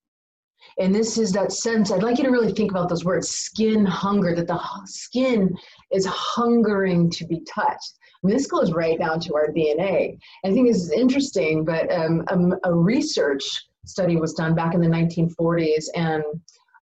And 0.78 0.94
this 0.94 1.18
is 1.18 1.32
that 1.32 1.52
sense, 1.52 1.90
I'd 1.90 2.02
like 2.02 2.18
you 2.18 2.24
to 2.24 2.30
really 2.30 2.52
think 2.52 2.70
about 2.70 2.88
those 2.88 3.04
words 3.04 3.28
skin 3.28 3.84
hunger, 3.84 4.34
that 4.34 4.46
the 4.46 4.60
skin 4.84 5.56
is 5.90 6.06
hungering 6.06 7.10
to 7.10 7.26
be 7.26 7.40
touched. 7.40 7.94
I 8.22 8.26
mean, 8.26 8.36
this 8.36 8.46
goes 8.48 8.72
right 8.72 8.98
down 8.98 9.20
to 9.20 9.34
our 9.34 9.48
DNA. 9.48 10.18
I 10.44 10.52
think 10.52 10.66
this 10.66 10.82
is 10.82 10.90
interesting, 10.90 11.64
but 11.64 11.90
um, 11.92 12.24
a, 12.28 12.32
um, 12.32 12.54
a, 12.64 12.74
research 12.74 13.44
study 13.86 14.16
was 14.16 14.34
done 14.34 14.54
back 14.54 14.74
in 14.74 14.80
the 14.80 14.88
1940s 14.88 15.86
and 15.94 16.24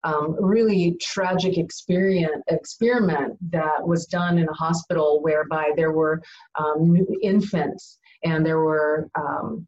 um, 0.04 0.36
really 0.40 0.96
tragic 1.00 1.58
experiment 1.58 3.36
that 3.50 3.86
was 3.86 4.06
done 4.06 4.38
in 4.38 4.48
a 4.48 4.52
hospital 4.52 5.20
whereby 5.22 5.72
there 5.76 5.92
were 5.92 6.22
um, 6.58 6.96
infants 7.22 7.98
and 8.24 8.46
there 8.46 8.60
were 8.60 9.08
um, 9.14 9.66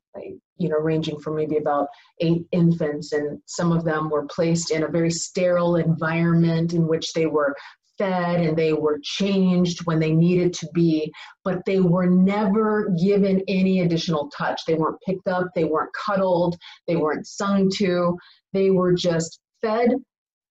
you 0.57 0.69
know 0.69 0.79
ranging 0.79 1.19
from 1.19 1.37
maybe 1.37 1.57
about 1.57 1.89
eight 2.21 2.45
infants 2.53 3.13
and 3.13 3.41
some 3.47 3.73
of 3.73 3.85
them 3.85 4.11
were 4.11 4.27
placed 4.27 4.71
in 4.71 4.85
a 4.85 4.89
very 4.89 5.11
sterile 5.11 5.77
environment 5.77 6.73
in 6.73 6.87
which 6.87 7.13
they 7.13 7.27
were 7.27 7.55
fed 7.99 8.41
and 8.41 8.57
they 8.57 8.73
were 8.73 9.01
changed 9.03 9.85
when 9.85 9.99
they 9.99 10.13
needed 10.13 10.53
to 10.55 10.69
be, 10.73 11.13
but 11.45 11.65
they 11.67 11.81
were 11.81 12.07
never 12.07 12.95
given 13.03 13.43
any 13.49 13.81
additional 13.81 14.31
touch. 14.31 14.63
They 14.67 14.75
weren't 14.75 15.01
picked 15.07 15.29
up, 15.29 15.49
they 15.55 15.65
weren't 15.65 15.93
cuddled, 15.93 16.57
they 16.87 16.97
weren't 16.97 17.27
sung 17.27 17.71
to, 17.77 18.17
they 18.53 18.71
were 18.71 18.95
just 18.95 19.41
fed 19.61 19.91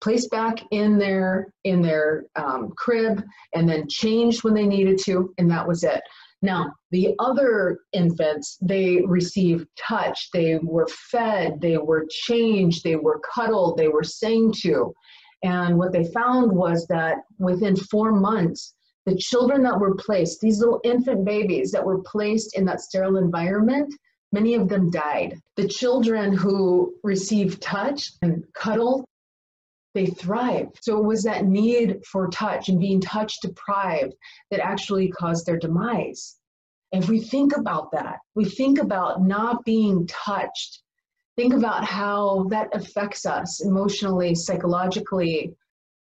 placed 0.05 0.31
back 0.31 0.59
in 0.71 0.99
their 0.99 1.49
in 1.65 1.81
their 1.81 2.25
um, 2.37 2.71
crib 2.77 3.25
and 3.55 3.67
then 3.67 3.89
changed 3.89 4.45
when 4.45 4.53
they 4.53 4.67
needed 4.67 4.99
to 4.99 5.33
and 5.39 5.51
that 5.51 5.67
was 5.67 5.83
it. 5.83 6.03
Now 6.43 6.73
the 6.91 7.15
other 7.19 7.79
infants 7.95 8.59
they 8.61 9.01
received 9.07 9.67
touch. 9.79 10.29
They 10.33 10.59
were 10.63 10.89
fed 11.11 11.61
they 11.63 11.79
were 11.79 12.07
changed 12.11 12.85
they 12.85 12.97
were 12.97 13.21
cuddled 13.35 13.79
they 13.79 13.89
were 13.89 14.05
sang 14.05 14.53
to 14.61 14.93
and 15.45 15.77
what 15.79 15.93
they 15.93 16.05
found 16.05 16.51
was 16.51 16.87
that 16.87 17.19
within 17.39 17.77
four 17.77 18.13
months, 18.13 18.75
the 19.05 19.15
children 19.15 19.63
that 19.65 19.79
were 19.79 19.95
placed, 19.95 20.41
these 20.41 20.59
little 20.59 20.81
infant 20.85 21.27
babies 21.27 21.71
that 21.73 21.85
were 21.85 22.01
placed 22.01 22.57
in 22.57 22.65
that 22.65 22.81
sterile 22.81 23.19
environment, 23.19 23.95
many 24.33 24.55
of 24.55 24.71
them 24.71 24.91
died. 24.91 25.39
The 25.57 25.69
children 25.69 26.33
who 26.33 26.95
received 27.03 27.61
touch 27.61 28.11
and 28.23 28.43
cuddle, 28.55 29.05
they 29.93 30.07
thrived. 30.07 30.79
So 30.81 30.99
it 30.99 31.05
was 31.05 31.23
that 31.25 31.45
need 31.45 32.01
for 32.11 32.29
touch 32.29 32.71
and 32.71 32.81
being 32.81 33.03
touch 33.03 33.35
deprived 33.43 34.15
that 34.51 34.61
actually 34.61 35.09
caused 35.09 35.45
their 35.45 35.59
demise. 35.59 36.37
If 36.91 37.11
we 37.11 37.21
think 37.21 37.55
about 37.55 37.93
that, 37.93 38.21
we 38.35 38.47
think 38.47 38.81
about 38.81 39.23
not 39.23 39.63
being 39.67 40.07
touched 40.07 40.84
think 41.37 41.55
about 41.55 41.85
how 41.85 42.47
that 42.51 42.69
affects 42.73 43.27
us 43.27 43.65
emotionally, 43.65 44.35
psychologically, 44.35 45.53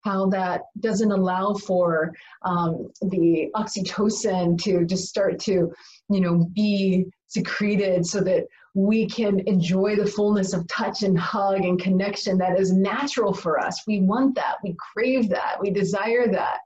how 0.03 0.27
that 0.27 0.63
doesn't 0.79 1.11
allow 1.11 1.53
for 1.53 2.11
um, 2.43 2.91
the 3.01 3.49
oxytocin 3.55 4.61
to 4.61 4.85
just 4.85 5.07
start 5.07 5.39
to, 5.39 5.71
you 6.09 6.21
know, 6.21 6.49
be 6.53 7.05
secreted 7.27 8.05
so 8.05 8.21
that 8.21 8.45
we 8.75 9.07
can 9.07 9.39
enjoy 9.47 9.95
the 9.95 10.05
fullness 10.05 10.53
of 10.53 10.67
touch 10.67 11.03
and 11.03 11.17
hug 11.17 11.63
and 11.63 11.79
connection 11.79 12.37
that 12.37 12.59
is 12.59 12.73
natural 12.73 13.33
for 13.33 13.59
us. 13.59 13.83
We 13.87 14.01
want 14.01 14.35
that, 14.35 14.55
we 14.63 14.75
crave 14.93 15.29
that, 15.29 15.57
we 15.61 15.69
desire 15.69 16.27
that. 16.31 16.59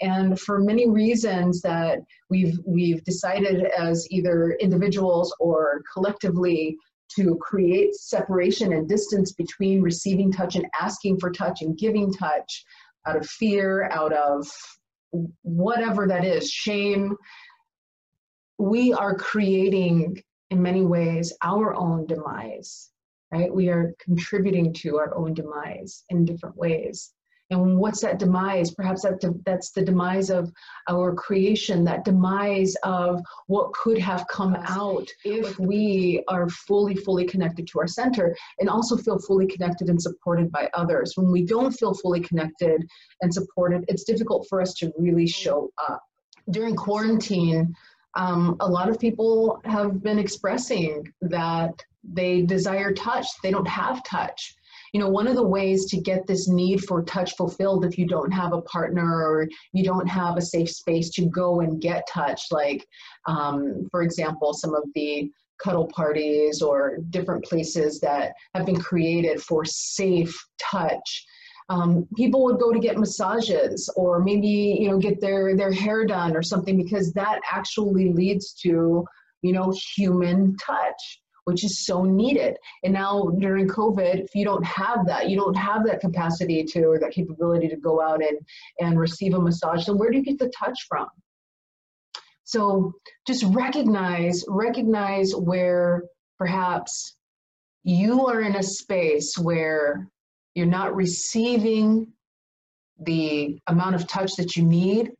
And 0.00 0.40
for 0.40 0.60
many 0.60 0.88
reasons 0.88 1.60
that 1.60 1.98
we've 2.30 2.58
we've 2.64 3.04
decided 3.04 3.66
as 3.78 4.10
either 4.10 4.52
individuals 4.52 5.34
or 5.38 5.82
collectively 5.92 6.76
to 7.16 7.36
create 7.40 7.94
separation 7.94 8.72
and 8.72 8.88
distance 8.88 9.32
between 9.32 9.82
receiving 9.82 10.30
touch 10.32 10.56
and 10.56 10.66
asking 10.80 11.18
for 11.18 11.30
touch 11.30 11.62
and 11.62 11.76
giving 11.78 12.12
touch 12.12 12.64
out 13.06 13.16
of 13.16 13.26
fear, 13.26 13.88
out 13.90 14.12
of 14.12 14.46
whatever 15.42 16.06
that 16.06 16.24
is, 16.24 16.50
shame. 16.50 17.16
We 18.58 18.92
are 18.92 19.14
creating, 19.14 20.22
in 20.50 20.62
many 20.62 20.82
ways, 20.82 21.32
our 21.42 21.74
own 21.74 22.06
demise, 22.06 22.90
right? 23.32 23.52
We 23.52 23.68
are 23.68 23.94
contributing 23.98 24.72
to 24.74 24.98
our 24.98 25.16
own 25.16 25.34
demise 25.34 26.04
in 26.10 26.24
different 26.24 26.56
ways. 26.56 27.12
And 27.50 27.78
what's 27.78 28.00
that 28.02 28.18
demise? 28.18 28.70
Perhaps 28.70 29.02
that 29.02 29.20
de- 29.20 29.34
that's 29.44 29.72
the 29.72 29.82
demise 29.82 30.30
of 30.30 30.52
our 30.88 31.14
creation, 31.14 31.84
that 31.84 32.04
demise 32.04 32.76
of 32.84 33.20
what 33.48 33.72
could 33.72 33.98
have 33.98 34.26
come 34.28 34.56
out 34.66 35.08
if 35.24 35.58
we 35.58 36.22
are 36.28 36.48
fully, 36.48 36.94
fully 36.94 37.24
connected 37.24 37.66
to 37.68 37.80
our 37.80 37.88
center 37.88 38.36
and 38.60 38.70
also 38.70 38.96
feel 38.96 39.18
fully 39.18 39.46
connected 39.46 39.88
and 39.88 40.00
supported 40.00 40.52
by 40.52 40.70
others. 40.74 41.14
When 41.16 41.30
we 41.32 41.42
don't 41.44 41.72
feel 41.72 41.92
fully 41.94 42.20
connected 42.20 42.88
and 43.20 43.34
supported, 43.34 43.84
it's 43.88 44.04
difficult 44.04 44.46
for 44.48 44.60
us 44.60 44.74
to 44.74 44.92
really 44.96 45.26
show 45.26 45.70
up. 45.88 46.02
During 46.50 46.76
quarantine, 46.76 47.74
um, 48.14 48.56
a 48.60 48.68
lot 48.68 48.88
of 48.88 48.98
people 48.98 49.60
have 49.64 50.02
been 50.02 50.18
expressing 50.18 51.12
that 51.20 51.72
they 52.04 52.42
desire 52.42 52.92
touch, 52.92 53.26
they 53.42 53.50
don't 53.50 53.68
have 53.68 54.02
touch 54.04 54.56
you 54.92 55.00
know 55.00 55.08
one 55.08 55.26
of 55.26 55.36
the 55.36 55.46
ways 55.46 55.86
to 55.86 56.00
get 56.00 56.26
this 56.26 56.48
need 56.48 56.82
for 56.84 57.02
touch 57.02 57.36
fulfilled 57.36 57.84
if 57.84 57.98
you 57.98 58.06
don't 58.06 58.32
have 58.32 58.52
a 58.52 58.62
partner 58.62 59.24
or 59.26 59.48
you 59.72 59.84
don't 59.84 60.06
have 60.06 60.36
a 60.36 60.42
safe 60.42 60.70
space 60.70 61.10
to 61.10 61.26
go 61.26 61.60
and 61.60 61.80
get 61.80 62.08
touch 62.08 62.46
like 62.50 62.86
um, 63.26 63.86
for 63.90 64.02
example 64.02 64.52
some 64.52 64.74
of 64.74 64.84
the 64.94 65.30
cuddle 65.62 65.86
parties 65.88 66.62
or 66.62 66.98
different 67.10 67.44
places 67.44 68.00
that 68.00 68.32
have 68.54 68.66
been 68.66 68.80
created 68.80 69.42
for 69.42 69.64
safe 69.64 70.34
touch. 70.58 71.26
Um, 71.68 72.08
people 72.16 72.42
would 72.44 72.58
go 72.58 72.72
to 72.72 72.80
get 72.80 72.98
massages 72.98 73.88
or 73.94 74.18
maybe 74.20 74.48
you 74.80 74.90
know 74.90 74.98
get 74.98 75.20
their 75.20 75.56
their 75.56 75.72
hair 75.72 76.04
done 76.04 76.36
or 76.36 76.42
something 76.42 76.76
because 76.76 77.12
that 77.12 77.40
actually 77.50 78.12
leads 78.12 78.54
to 78.62 79.04
you 79.42 79.52
know 79.52 79.72
human 79.94 80.56
touch 80.56 81.20
which 81.44 81.64
is 81.64 81.84
so 81.84 82.04
needed. 82.04 82.56
And 82.84 82.92
now 82.92 83.30
during 83.38 83.68
COVID, 83.68 84.24
if 84.24 84.34
you 84.34 84.44
don't 84.44 84.64
have 84.64 85.06
that, 85.06 85.28
you 85.28 85.36
don't 85.36 85.56
have 85.56 85.84
that 85.86 86.00
capacity 86.00 86.64
to 86.64 86.84
or 86.84 86.98
that 86.98 87.12
capability 87.12 87.68
to 87.68 87.76
go 87.76 88.00
out 88.00 88.22
and, 88.22 88.38
and 88.80 88.98
receive 88.98 89.34
a 89.34 89.40
massage, 89.40 89.86
then 89.86 89.98
where 89.98 90.10
do 90.10 90.18
you 90.18 90.24
get 90.24 90.38
the 90.38 90.52
touch 90.58 90.86
from? 90.88 91.06
So 92.44 92.92
just 93.26 93.44
recognize, 93.44 94.44
recognize 94.48 95.32
where 95.34 96.04
perhaps 96.38 97.16
you 97.84 98.26
are 98.26 98.40
in 98.40 98.56
a 98.56 98.62
space 98.62 99.38
where 99.38 100.08
you're 100.54 100.66
not 100.66 100.94
receiving 100.94 102.08
the 103.00 103.58
amount 103.68 103.94
of 103.94 104.06
touch 104.06 104.36
that 104.36 104.56
you 104.56 104.64
need, 104.64 105.12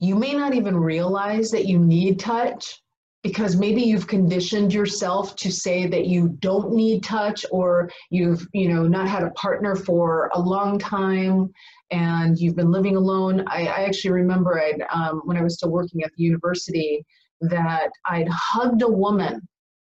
you 0.00 0.14
may 0.14 0.32
not 0.32 0.54
even 0.54 0.76
realize 0.76 1.50
that 1.50 1.66
you 1.66 1.78
need 1.78 2.18
touch 2.18 2.80
because 3.22 3.56
maybe 3.56 3.82
you've 3.82 4.06
conditioned 4.06 4.72
yourself 4.72 5.34
to 5.36 5.50
say 5.50 5.86
that 5.86 6.06
you 6.06 6.28
don't 6.40 6.72
need 6.72 7.02
touch 7.02 7.44
or 7.50 7.90
you've 8.10 8.46
you 8.52 8.68
know 8.72 8.84
not 8.84 9.08
had 9.08 9.24
a 9.24 9.30
partner 9.30 9.74
for 9.74 10.30
a 10.34 10.40
long 10.40 10.78
time 10.78 11.50
and 11.90 12.38
you've 12.38 12.54
been 12.54 12.70
living 12.70 12.96
alone. 12.96 13.44
I, 13.48 13.66
I 13.66 13.84
actually 13.84 14.12
remember 14.12 14.60
I'd, 14.60 14.82
um, 14.92 15.22
when 15.24 15.36
i 15.36 15.42
was 15.42 15.54
still 15.54 15.70
working 15.70 16.02
at 16.02 16.12
the 16.16 16.22
university 16.22 17.04
that 17.40 17.90
i'd 18.06 18.28
hugged 18.28 18.82
a 18.82 18.88
woman. 18.88 19.46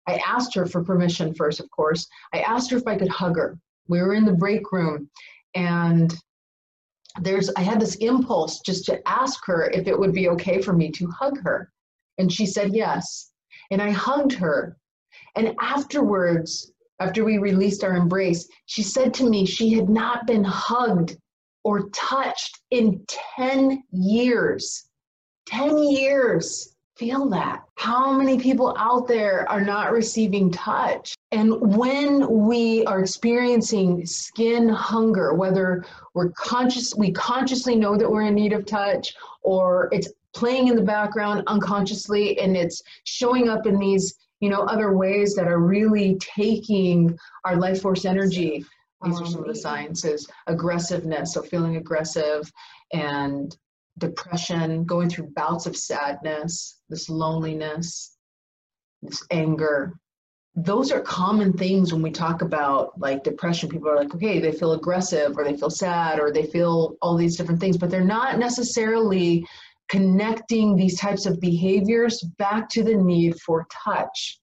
I 0.07 0.21
asked 0.25 0.55
her 0.55 0.65
for 0.65 0.83
permission 0.83 1.33
first 1.33 1.59
of 1.59 1.69
course. 1.71 2.07
I 2.33 2.39
asked 2.39 2.71
her 2.71 2.77
if 2.77 2.87
i 2.87 2.97
could 2.97 3.09
hug 3.09 3.35
her. 3.35 3.57
We 3.87 4.01
were 4.01 4.13
in 4.13 4.25
the 4.25 4.33
break 4.33 4.71
room 4.71 5.09
and 5.55 6.15
there's 7.21 7.49
i 7.57 7.61
had 7.61 7.81
this 7.81 7.95
impulse 7.95 8.59
just 8.61 8.85
to 8.85 9.01
ask 9.09 9.43
her 9.45 9.69
if 9.71 9.87
it 9.87 9.99
would 9.99 10.13
be 10.13 10.29
okay 10.29 10.61
for 10.61 10.73
me 10.73 10.91
to 10.91 11.07
hug 11.07 11.39
her 11.41 11.71
and 12.19 12.31
she 12.31 12.45
said 12.45 12.75
yes. 12.75 13.31
And 13.71 13.81
I 13.81 13.89
hugged 13.89 14.33
her. 14.33 14.77
And 15.35 15.55
afterwards, 15.59 16.71
after 16.99 17.23
we 17.23 17.37
released 17.37 17.83
our 17.83 17.95
embrace, 17.95 18.47
she 18.65 18.83
said 18.83 19.13
to 19.15 19.29
me 19.29 19.45
she 19.45 19.73
had 19.73 19.89
not 19.89 20.27
been 20.27 20.43
hugged 20.43 21.17
or 21.63 21.89
touched 21.89 22.59
in 22.71 23.03
10 23.37 23.83
years. 23.91 24.89
10 25.47 25.77
years. 25.77 26.75
Feel 26.97 27.29
that. 27.29 27.63
How 27.75 28.11
many 28.11 28.37
people 28.37 28.75
out 28.77 29.07
there 29.07 29.49
are 29.49 29.61
not 29.61 29.93
receiving 29.93 30.51
touch? 30.51 31.15
And 31.31 31.77
when 31.77 32.45
we 32.45 32.85
are 32.85 32.99
experiencing 32.99 34.05
skin 34.05 34.67
hunger, 34.67 35.33
whether 35.33 35.85
we're 36.13 36.31
conscious, 36.31 36.93
we 36.95 37.13
consciously 37.13 37.77
know 37.77 37.95
that 37.95 38.11
we're 38.11 38.23
in 38.23 38.35
need 38.35 38.51
of 38.51 38.65
touch, 38.65 39.15
or 39.41 39.87
it's 39.93 40.09
playing 40.33 40.67
in 40.67 40.75
the 40.75 40.81
background 40.81 41.43
unconsciously 41.47 42.39
and 42.39 42.55
it's 42.55 42.81
showing 43.03 43.49
up 43.49 43.65
in 43.65 43.79
these 43.79 44.15
you 44.39 44.49
know 44.49 44.61
other 44.61 44.95
ways 44.95 45.35
that 45.35 45.47
are 45.47 45.59
really 45.59 46.17
taking 46.19 47.17
our 47.45 47.57
life 47.57 47.81
force 47.81 48.05
energy. 48.05 48.65
These 49.03 49.21
are 49.21 49.25
some 49.25 49.41
of 49.41 49.47
the 49.47 49.55
sciences. 49.55 50.27
Aggressiveness 50.47 51.33
so 51.33 51.41
feeling 51.41 51.77
aggressive 51.77 52.51
and 52.93 53.55
depression 53.97 54.85
going 54.85 55.09
through 55.09 55.31
bouts 55.35 55.65
of 55.65 55.75
sadness 55.75 56.79
this 56.89 57.09
loneliness 57.09 58.15
this 59.01 59.25
anger. 59.31 59.93
Those 60.55 60.91
are 60.91 60.99
common 60.99 61.53
things 61.53 61.93
when 61.93 62.01
we 62.01 62.11
talk 62.11 62.41
about 62.41 62.99
like 62.99 63.23
depression. 63.23 63.69
People 63.69 63.89
are 63.89 63.95
like 63.97 64.13
okay 64.15 64.39
they 64.39 64.51
feel 64.51 64.73
aggressive 64.73 65.37
or 65.37 65.43
they 65.43 65.57
feel 65.57 65.69
sad 65.69 66.19
or 66.19 66.31
they 66.31 66.45
feel 66.45 66.95
all 67.01 67.15
these 67.15 67.35
different 67.35 67.59
things 67.59 67.77
but 67.77 67.89
they're 67.89 68.03
not 68.03 68.39
necessarily 68.39 69.45
connecting 69.89 70.75
these 70.75 70.99
types 70.99 71.25
of 71.25 71.41
behaviors 71.41 72.21
back 72.37 72.69
to 72.69 72.83
the 72.83 72.95
need 72.95 73.39
for 73.41 73.67
touch 73.71 74.39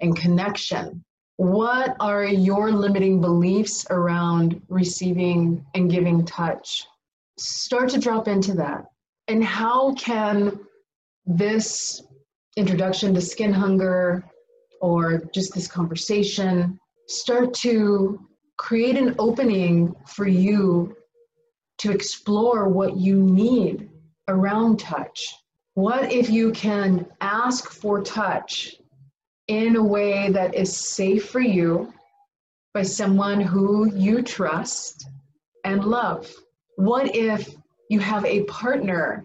and 0.00 0.16
connection. 0.16 1.04
What 1.36 1.96
are 2.00 2.24
your 2.24 2.70
limiting 2.70 3.20
beliefs 3.20 3.86
around 3.90 4.62
receiving 4.68 5.64
and 5.74 5.90
giving 5.90 6.24
touch? 6.24 6.86
Start 7.38 7.90
to 7.90 8.00
drop 8.00 8.28
into 8.28 8.54
that. 8.54 8.86
And 9.28 9.44
how 9.44 9.92
can 9.94 10.60
this 11.26 12.02
introduction 12.56 13.12
to 13.14 13.20
skin 13.20 13.52
hunger 13.52 14.24
or 14.80 15.22
just 15.34 15.52
this 15.52 15.66
conversation 15.66 16.78
start 17.08 17.52
to 17.54 18.26
create 18.56 18.96
an 18.96 19.14
opening 19.18 19.94
for 20.06 20.26
you 20.26 20.96
to 21.78 21.90
explore 21.90 22.68
what 22.68 22.96
you 22.96 23.16
need 23.16 23.90
around 24.28 24.78
touch? 24.78 25.34
What 25.74 26.10
if 26.10 26.30
you 26.30 26.52
can 26.52 27.06
ask 27.20 27.70
for 27.70 28.02
touch 28.02 28.76
in 29.48 29.76
a 29.76 29.82
way 29.82 30.30
that 30.30 30.54
is 30.54 30.76
safe 30.76 31.28
for 31.28 31.40
you 31.40 31.92
by 32.74 32.82
someone 32.82 33.40
who 33.40 33.92
you 33.94 34.22
trust 34.22 35.08
and 35.64 35.84
love? 35.84 36.32
What 36.76 37.14
if 37.14 37.54
you 37.88 38.00
have 38.00 38.24
a 38.24 38.44
partner 38.44 39.24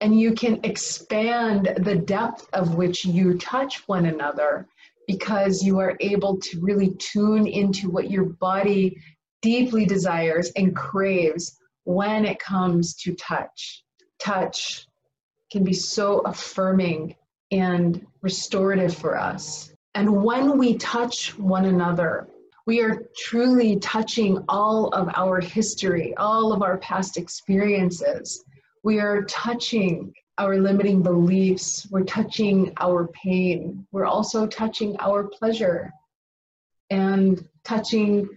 and 0.00 0.18
you 0.18 0.32
can 0.32 0.60
expand 0.64 1.74
the 1.80 1.96
depth 1.96 2.48
of 2.52 2.74
which 2.74 3.04
you 3.04 3.38
touch 3.38 3.86
one 3.86 4.06
another 4.06 4.66
because 5.06 5.62
you 5.62 5.78
are 5.78 5.96
able 6.00 6.38
to 6.38 6.60
really 6.60 6.94
tune 6.94 7.46
into 7.46 7.90
what 7.90 8.10
your 8.10 8.24
body 8.24 8.96
deeply 9.42 9.84
desires 9.84 10.50
and 10.56 10.74
craves 10.74 11.58
when 11.84 12.24
it 12.24 12.38
comes 12.38 12.94
to 12.94 13.14
touch? 13.14 13.84
Touch 14.20 14.86
can 15.50 15.64
be 15.64 15.72
so 15.72 16.20
affirming 16.20 17.16
and 17.50 18.06
restorative 18.22 18.94
for 18.94 19.18
us. 19.18 19.72
And 19.94 20.22
when 20.22 20.56
we 20.58 20.76
touch 20.76 21.36
one 21.36 21.64
another, 21.64 22.28
we 22.66 22.80
are 22.80 23.02
truly 23.16 23.76
touching 23.76 24.44
all 24.48 24.88
of 24.88 25.08
our 25.16 25.40
history, 25.40 26.14
all 26.16 26.52
of 26.52 26.62
our 26.62 26.78
past 26.78 27.16
experiences. 27.16 28.44
We 28.84 29.00
are 29.00 29.22
touching 29.24 30.14
our 30.38 30.56
limiting 30.56 31.02
beliefs. 31.02 31.88
We're 31.90 32.04
touching 32.04 32.72
our 32.78 33.08
pain. 33.08 33.86
We're 33.90 34.06
also 34.06 34.46
touching 34.46 34.96
our 35.00 35.24
pleasure 35.24 35.92
and 36.90 37.44
touching 37.64 38.28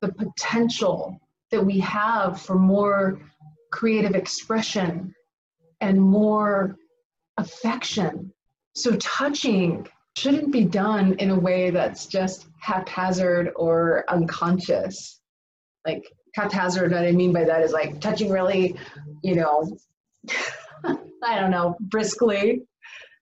the 0.00 0.12
potential 0.12 1.20
that 1.50 1.64
we 1.64 1.78
have 1.80 2.40
for 2.40 2.56
more 2.56 3.20
creative 3.74 4.14
expression 4.14 5.12
and 5.80 6.00
more 6.00 6.76
affection. 7.38 8.32
So, 8.76 8.94
touching 8.98 9.88
shouldn't 10.16 10.52
be 10.52 10.64
done 10.64 11.14
in 11.14 11.30
a 11.30 11.38
way 11.38 11.70
that's 11.70 12.06
just 12.06 12.46
haphazard 12.60 13.50
or 13.56 14.04
unconscious. 14.08 15.20
Like, 15.84 16.04
haphazard, 16.36 16.92
what 16.92 17.04
I 17.04 17.10
mean 17.10 17.32
by 17.32 17.42
that 17.44 17.62
is 17.62 17.72
like 17.72 18.00
touching 18.00 18.30
really, 18.30 18.76
you 19.24 19.34
know, 19.34 19.76
I 20.84 21.40
don't 21.40 21.50
know, 21.50 21.76
briskly. 21.80 22.62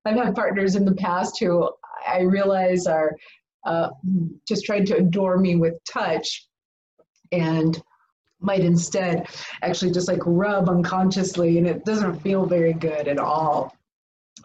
I've 0.04 0.16
had 0.16 0.34
partners 0.34 0.76
in 0.76 0.84
the 0.84 0.94
past 0.96 1.38
who 1.40 1.70
I 2.06 2.20
realize 2.20 2.86
are 2.86 3.16
uh, 3.64 3.88
just 4.46 4.66
trying 4.66 4.84
to 4.86 4.96
adore 4.96 5.38
me 5.38 5.56
with 5.56 5.82
touch. 5.90 6.46
And 7.30 7.82
might 8.42 8.60
instead 8.60 9.26
actually 9.62 9.92
just 9.92 10.08
like 10.08 10.20
rub 10.24 10.68
unconsciously 10.68 11.58
and 11.58 11.66
it 11.66 11.84
doesn't 11.84 12.20
feel 12.20 12.46
very 12.46 12.72
good 12.72 13.08
at 13.08 13.18
all. 13.18 13.74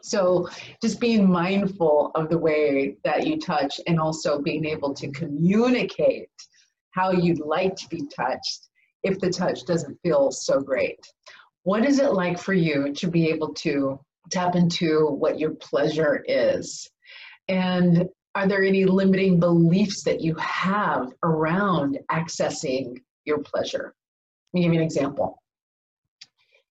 So 0.01 0.47
just 0.81 0.99
being 0.99 1.29
mindful 1.29 2.11
of 2.15 2.29
the 2.29 2.37
way 2.37 2.97
that 3.03 3.25
you 3.25 3.39
touch 3.39 3.79
and 3.87 3.99
also 3.99 4.41
being 4.41 4.65
able 4.65 4.93
to 4.93 5.11
communicate 5.11 6.29
how 6.91 7.11
you'd 7.11 7.39
like 7.39 7.75
to 7.75 7.89
be 7.89 8.03
touched 8.15 8.69
if 9.03 9.19
the 9.19 9.29
touch 9.29 9.65
doesn't 9.65 9.99
feel 10.01 10.31
so 10.31 10.59
great. 10.59 10.99
What 11.63 11.85
is 11.85 11.99
it 11.99 12.13
like 12.13 12.39
for 12.39 12.53
you 12.53 12.93
to 12.93 13.07
be 13.07 13.27
able 13.29 13.53
to 13.55 13.99
tap 14.31 14.55
into 14.55 15.07
what 15.07 15.39
your 15.39 15.51
pleasure 15.51 16.23
is? 16.27 16.89
And 17.47 18.07
are 18.35 18.47
there 18.47 18.63
any 18.63 18.85
limiting 18.85 19.39
beliefs 19.39 20.03
that 20.03 20.21
you 20.21 20.35
have 20.35 21.11
around 21.23 21.99
accessing 22.11 22.97
your 23.27 23.39
pleasure. 23.39 23.93
Let 24.53 24.59
me 24.59 24.63
give 24.63 24.73
you 24.73 24.79
an 24.79 24.85
example. 24.85 25.41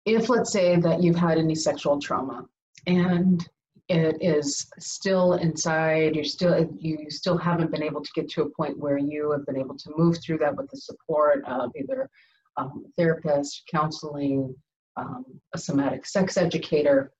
If, 0.04 0.28
let's 0.28 0.52
say, 0.52 0.76
that 0.76 1.02
you've 1.02 1.16
had 1.16 1.38
any 1.38 1.54
sexual 1.54 1.98
trauma 1.98 2.44
and 2.86 3.48
it 3.88 4.16
is 4.20 4.70
still 4.78 5.34
inside, 5.34 6.14
you're 6.14 6.24
still, 6.24 6.68
you 6.78 7.10
still 7.10 7.36
haven't 7.36 7.70
been 7.70 7.82
able 7.82 8.02
to 8.02 8.10
get 8.14 8.28
to 8.30 8.42
a 8.42 8.50
point 8.50 8.78
where 8.78 8.98
you 8.98 9.30
have 9.32 9.46
been 9.46 9.56
able 9.56 9.76
to 9.76 9.90
move 9.96 10.18
through 10.18 10.38
that 10.38 10.56
with 10.56 10.70
the 10.70 10.76
support 10.76 11.44
of 11.46 11.70
either 11.76 12.08
um, 12.56 12.84
therapist, 12.96 13.62
counseling, 13.70 14.54
um, 14.96 15.24
a 15.54 15.58
somatic 15.58 16.04
sex 16.06 16.36
educator, 16.36 17.12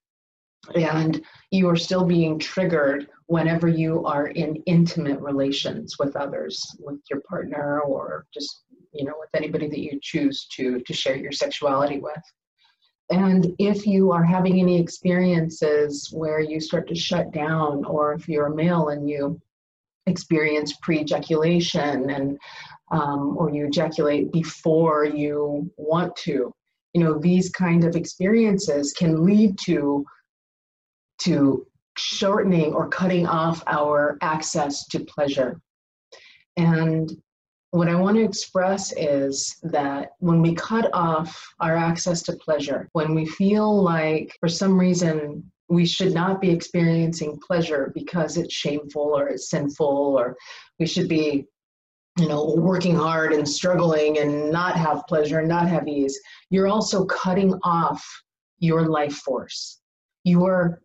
and 0.75 1.23
you 1.51 1.69
are 1.69 1.77
still 1.77 2.05
being 2.05 2.39
triggered 2.39 3.09
whenever 3.27 3.67
you 3.67 4.05
are 4.05 4.29
in 4.29 4.57
intimate 4.67 5.21
relations 5.21 5.99
with 5.99 6.15
others, 6.17 6.65
with 6.79 7.01
your 7.11 7.21
partner 7.21 7.81
or 7.81 8.27
just 8.33 8.65
you 8.93 9.05
know, 9.05 9.15
with 9.19 9.31
anybody 9.35 9.69
that 9.69 9.81
you 9.81 9.99
choose 10.03 10.47
to, 10.57 10.81
to 10.81 10.93
share 10.93 11.17
your 11.17 11.33
sexuality 11.33 11.99
with. 11.99 12.23
And 13.11 13.55
if 13.59 13.87
you 13.87 14.13
are 14.13 14.25
having 14.25 14.59
any 14.61 14.81
experiences 14.81 16.09
where 16.13 16.41
you 16.41 16.61
start 16.61 16.89
to 16.89 16.95
shut 16.95 17.33
down, 17.33 17.85
or 17.85 18.15
if 18.15 18.29
you're 18.29 18.47
a 18.47 18.55
male 18.55 18.89
and 18.89 19.09
you 19.09 19.41
experience 20.07 20.77
pre-ejaculation 20.83 22.11
and 22.11 22.39
um, 22.91 23.37
or 23.39 23.51
you 23.51 23.67
ejaculate 23.67 24.33
before 24.33 25.05
you 25.05 25.71
want 25.77 26.15
to, 26.17 26.53
you 26.93 27.03
know, 27.03 27.19
these 27.19 27.51
kind 27.51 27.85
of 27.85 27.97
experiences 27.97 28.93
can 28.93 29.25
lead 29.25 29.57
to 29.65 30.05
to 31.21 31.67
shortening 31.97 32.73
or 32.73 32.89
cutting 32.89 33.27
off 33.27 33.63
our 33.67 34.19
access 34.23 34.87
to 34.89 35.01
pleasure. 35.01 35.61
And 36.57 37.11
what 37.73 37.89
I 37.89 37.95
want 37.95 38.19
to 38.19 38.23
express 38.23 38.93
is 38.99 39.57
that 39.63 40.13
when 40.19 40.43
we 40.43 40.55
cut 40.55 40.91
off 40.93 41.55
our 41.59 41.75
access 41.75 42.21
to 42.25 42.37
pleasure, 42.37 42.91
when 42.93 43.15
we 43.15 43.25
feel 43.25 43.83
like 43.83 44.37
for 44.41 44.49
some 44.49 44.79
reason 44.79 45.51
we 45.71 45.87
should 45.87 46.13
not 46.13 46.39
be 46.39 46.51
experiencing 46.51 47.41
pleasure 47.47 47.91
because 47.95 48.37
it's 48.37 48.53
shameful 48.53 49.19
or 49.19 49.29
it's 49.29 49.49
sinful, 49.49 49.87
or 49.87 50.37
we 50.79 50.85
should 50.85 51.09
be, 51.09 51.47
you 52.19 52.29
know, 52.29 52.55
working 52.59 52.95
hard 52.95 53.33
and 53.33 53.49
struggling 53.49 54.19
and 54.19 54.53
not 54.53 54.77
have 54.77 55.07
pleasure 55.09 55.39
and 55.39 55.49
not 55.49 55.67
have 55.67 55.89
ease, 55.89 56.21
you're 56.51 56.69
also 56.69 57.07
cutting 57.07 57.59
off 57.63 58.05
your 58.59 58.87
life 58.87 59.15
force. 59.15 59.81
You 60.25 60.45
are 60.45 60.83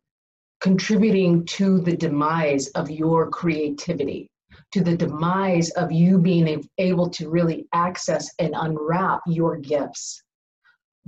contributing 0.62 1.45
to 1.47 1.82
the 1.82 1.97
demise 1.97 2.69
of 2.69 2.89
your 2.89 3.30
creativity 3.30 4.30
to 4.77 4.83
the 4.83 4.95
demise 4.95 5.71
of 5.71 5.91
you 5.91 6.19
being 6.19 6.63
able 6.77 7.09
to 7.09 7.31
really 7.31 7.65
access 7.73 8.29
and 8.37 8.53
unwrap 8.55 9.21
your 9.25 9.57
gifts. 9.57 10.21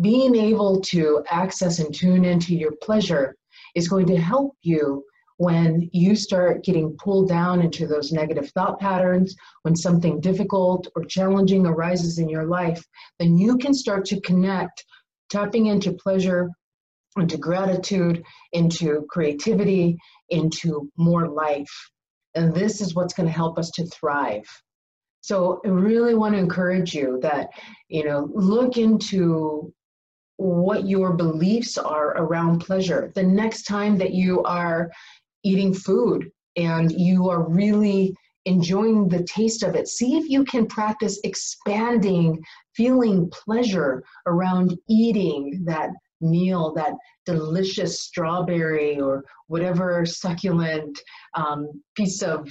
Being 0.01 0.35
able 0.35 0.81
to 0.87 1.23
access 1.29 1.77
and 1.77 1.93
tune 1.93 2.25
into 2.25 2.55
your 2.55 2.71
pleasure 2.81 3.35
is 3.75 3.87
going 3.87 4.07
to 4.07 4.17
help 4.17 4.55
you 4.63 5.03
when 5.37 5.87
you 5.93 6.15
start 6.15 6.63
getting 6.63 6.97
pulled 6.97 7.29
down 7.29 7.61
into 7.61 7.85
those 7.85 8.11
negative 8.11 8.49
thought 8.55 8.79
patterns, 8.79 9.35
when 9.61 9.75
something 9.75 10.19
difficult 10.19 10.87
or 10.95 11.05
challenging 11.05 11.67
arises 11.67 12.17
in 12.17 12.27
your 12.27 12.45
life, 12.45 12.83
then 13.19 13.37
you 13.37 13.55
can 13.55 13.75
start 13.75 14.03
to 14.05 14.19
connect, 14.21 14.83
tapping 15.29 15.67
into 15.67 15.93
pleasure, 15.93 16.49
into 17.17 17.37
gratitude, 17.37 18.23
into 18.51 19.05
creativity, 19.11 19.95
into 20.29 20.89
more 20.97 21.29
life. 21.29 21.91
And 22.35 22.53
this 22.53 22.81
is 22.81 22.95
what's 22.95 23.13
going 23.13 23.27
to 23.27 23.33
help 23.33 23.57
us 23.57 23.71
to 23.71 23.85
thrive. 23.85 24.45
So 25.21 25.61
I 25.65 25.69
really 25.69 26.15
want 26.15 26.35
to 26.35 26.39
encourage 26.39 26.93
you 26.93 27.19
that, 27.21 27.49
you 27.89 28.05
know, 28.05 28.29
look 28.33 28.77
into 28.77 29.73
what 30.37 30.87
your 30.87 31.13
beliefs 31.13 31.77
are 31.77 32.17
around 32.17 32.59
pleasure. 32.59 33.11
The 33.15 33.23
next 33.23 33.63
time 33.63 33.97
that 33.97 34.13
you 34.13 34.41
are 34.43 34.89
eating 35.43 35.73
food 35.73 36.31
and 36.55 36.91
you 36.91 37.29
are 37.29 37.49
really 37.49 38.15
enjoying 38.45 39.09
the 39.09 39.23
taste 39.23 39.63
of 39.63 39.75
it, 39.75 39.87
see 39.87 40.17
if 40.17 40.29
you 40.29 40.45
can 40.45 40.65
practice 40.65 41.19
expanding, 41.23 42.41
feeling 42.73 43.29
pleasure 43.29 44.03
around 44.25 44.77
eating 44.87 45.61
that 45.65 45.89
meal, 46.21 46.73
that 46.73 46.93
delicious 47.25 48.01
strawberry 48.01 48.99
or 48.99 49.23
whatever 49.47 50.05
succulent 50.05 50.99
um, 51.35 51.69
piece 51.95 52.21
of 52.21 52.47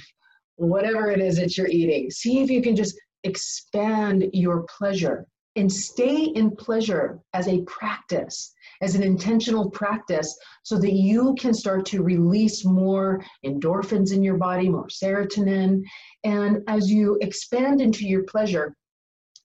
whatever 0.55 1.09
it 1.09 1.21
is 1.21 1.37
that 1.37 1.57
you're 1.57 1.67
eating. 1.67 2.09
See 2.09 2.41
if 2.41 2.49
you 2.49 2.61
can 2.61 2.75
just 2.75 2.99
expand 3.23 4.29
your 4.33 4.65
pleasure 4.77 5.25
and 5.55 5.71
stay 5.71 6.25
in 6.25 6.55
pleasure 6.55 7.19
as 7.33 7.47
a 7.47 7.61
practice, 7.63 8.53
as 8.81 8.95
an 8.95 9.03
intentional 9.03 9.69
practice, 9.69 10.37
so 10.63 10.77
that 10.77 10.93
you 10.93 11.35
can 11.39 11.53
start 11.53 11.85
to 11.87 12.03
release 12.03 12.63
more 12.63 13.23
endorphins 13.45 14.13
in 14.13 14.23
your 14.23 14.37
body, 14.37 14.69
more 14.69 14.87
serotonin. 14.87 15.81
And 16.23 16.59
as 16.67 16.89
you 16.89 17.17
expand 17.21 17.81
into 17.81 18.05
your 18.05 18.23
pleasure, 18.23 18.75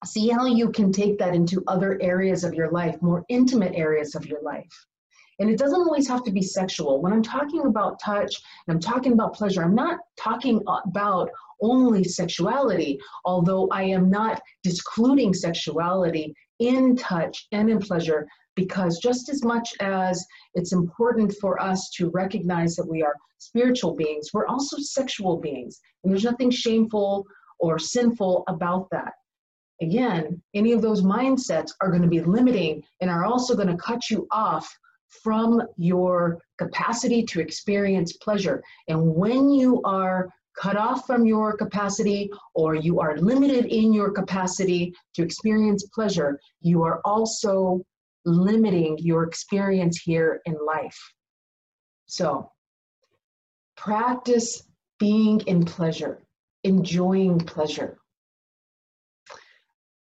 see 0.07 0.29
how 0.29 0.45
you 0.45 0.71
can 0.71 0.91
take 0.91 1.17
that 1.19 1.35
into 1.35 1.63
other 1.67 1.99
areas 2.01 2.43
of 2.43 2.53
your 2.53 2.71
life, 2.71 3.01
more 3.01 3.25
intimate 3.29 3.73
areas 3.75 4.15
of 4.15 4.25
your 4.25 4.41
life. 4.41 4.85
And 5.39 5.49
it 5.49 5.57
doesn't 5.57 5.81
always 5.81 6.07
have 6.07 6.23
to 6.23 6.31
be 6.31 6.41
sexual. 6.41 7.01
When 7.01 7.11
I'm 7.11 7.23
talking 7.23 7.65
about 7.65 7.99
touch 7.99 8.33
and 8.67 8.75
I'm 8.75 8.79
talking 8.79 9.13
about 9.13 9.33
pleasure, 9.33 9.63
I'm 9.63 9.75
not 9.75 9.99
talking 10.17 10.61
about 10.67 11.29
only 11.61 12.03
sexuality, 12.03 12.99
although 13.25 13.67
I 13.69 13.83
am 13.83 14.09
not 14.09 14.41
discluding 14.63 15.33
sexuality 15.33 16.33
in 16.59 16.95
touch 16.95 17.47
and 17.51 17.69
in 17.69 17.79
pleasure, 17.79 18.27
because 18.55 18.99
just 18.99 19.27
as 19.27 19.43
much 19.43 19.73
as 19.81 20.25
it's 20.53 20.71
important 20.71 21.33
for 21.41 21.61
us 21.61 21.89
to 21.97 22.09
recognize 22.11 22.75
that 22.77 22.89
we 22.89 23.03
are 23.03 23.15
spiritual 23.37 23.93
beings, 23.93 24.29
we're 24.33 24.47
also 24.47 24.77
sexual 24.79 25.37
beings. 25.37 25.81
And 26.03 26.11
there's 26.11 26.23
nothing 26.23 26.49
shameful 26.49 27.25
or 27.59 27.77
sinful 27.77 28.45
about 28.47 28.89
that 28.91 29.13
again, 29.81 30.41
any 30.53 30.71
of 30.71 30.81
those 30.81 31.01
mindsets 31.01 31.71
are 31.81 31.89
going 31.89 32.01
to 32.01 32.07
be 32.07 32.21
limiting 32.21 32.83
and 33.01 33.09
are 33.09 33.25
also 33.25 33.55
going 33.55 33.67
to 33.67 33.77
cut 33.77 34.09
you 34.09 34.27
off 34.31 34.67
from 35.23 35.61
your 35.77 36.41
capacity 36.57 37.23
to 37.23 37.39
experience 37.39 38.13
pleasure. 38.13 38.63
And 38.87 39.15
when 39.15 39.49
you 39.49 39.81
are 39.83 40.29
cut 40.57 40.77
off 40.77 41.05
from 41.05 41.25
your 41.25 41.57
capacity 41.57 42.31
or 42.53 42.75
you 42.75 42.99
are 42.99 43.17
limited 43.17 43.65
in 43.65 43.93
your 43.93 44.11
capacity 44.11 44.93
to 45.13 45.23
experience 45.23 45.83
pleasure, 45.93 46.39
you 46.61 46.83
are 46.83 47.01
also 47.03 47.81
limiting 48.25 48.97
your 48.99 49.23
experience 49.23 50.01
here 50.01 50.41
in 50.45 50.55
life. 50.65 50.97
So, 52.07 52.51
practice 53.75 54.63
being 54.99 55.41
in 55.41 55.65
pleasure, 55.65 56.23
enjoying 56.63 57.39
pleasure 57.39 57.97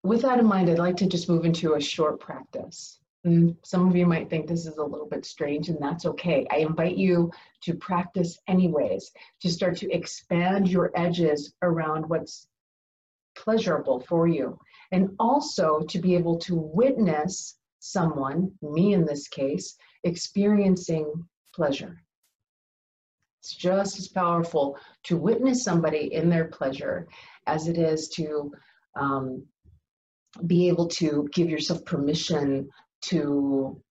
with 0.03 0.21
that 0.21 0.39
in 0.39 0.45
mind, 0.45 0.69
I'd 0.69 0.79
like 0.79 0.97
to 0.97 1.07
just 1.07 1.29
move 1.29 1.45
into 1.45 1.73
a 1.73 1.81
short 1.81 2.19
practice. 2.19 2.99
And 3.25 3.57
some 3.65 3.87
of 3.87 3.95
you 3.95 4.05
might 4.05 4.29
think 4.29 4.47
this 4.47 4.65
is 4.65 4.77
a 4.77 4.83
little 4.83 5.07
bit 5.07 5.25
strange, 5.25 5.67
and 5.67 5.77
that's 5.81 6.05
okay. 6.05 6.47
I 6.51 6.57
invite 6.57 6.95
you 6.95 7.31
to 7.63 7.73
practice 7.73 8.39
anyways, 8.47 9.11
to 9.41 9.49
start 9.49 9.75
to 9.77 9.91
expand 9.91 10.69
your 10.69 10.91
edges 10.95 11.53
around 11.61 12.07
what's 12.07 12.47
pleasurable 13.35 13.99
for 13.99 14.27
you, 14.27 14.57
and 14.91 15.09
also 15.19 15.81
to 15.81 15.99
be 15.99 16.15
able 16.15 16.37
to 16.39 16.55
witness 16.55 17.57
someone, 17.79 18.51
me 18.61 18.93
in 18.93 19.05
this 19.05 19.27
case, 19.27 19.75
experiencing 20.03 21.11
pleasure. 21.53 22.01
It's 23.41 23.53
just 23.53 23.99
as 23.99 24.07
powerful 24.07 24.77
to 25.03 25.17
witness 25.17 25.63
somebody 25.63 26.13
in 26.13 26.29
their 26.29 26.45
pleasure 26.45 27.07
as 27.47 27.67
it 27.67 27.77
is 27.77 28.09
to 28.09 28.51
um, 28.95 29.45
be 30.45 30.67
able 30.67 30.87
to 30.87 31.27
give 31.33 31.49
yourself 31.49 31.83
permission 31.85 32.69
to 33.01 33.81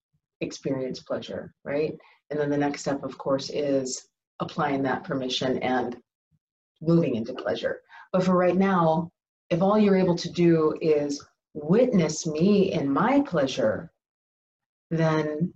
experience 0.41 1.01
pleasure, 1.01 1.53
right? 1.65 1.95
And 2.31 2.39
then 2.39 2.51
the 2.51 2.57
next 2.57 2.83
step, 2.83 3.03
of 3.03 3.19
course, 3.19 3.51
is 3.51 4.09
applying 4.41 4.83
that 4.83 5.05
permission 5.05 5.59
and 5.59 5.97
moving 6.81 7.17
into 7.17 7.35
pleasure. 7.35 7.81
But 8.13 8.25
for 8.25 8.37
right 8.37 8.57
now, 8.57 9.11
if 9.51 9.63
all 9.63 9.79
you're 9.79 9.97
able 9.97 10.17
to 10.17 10.31
do 10.31 10.75
is 10.81 11.25
witness 11.55 12.27
me 12.27 12.73
in 12.73 12.91
my 12.91 13.21
pleasure, 13.23 13.91
then 14.91 15.53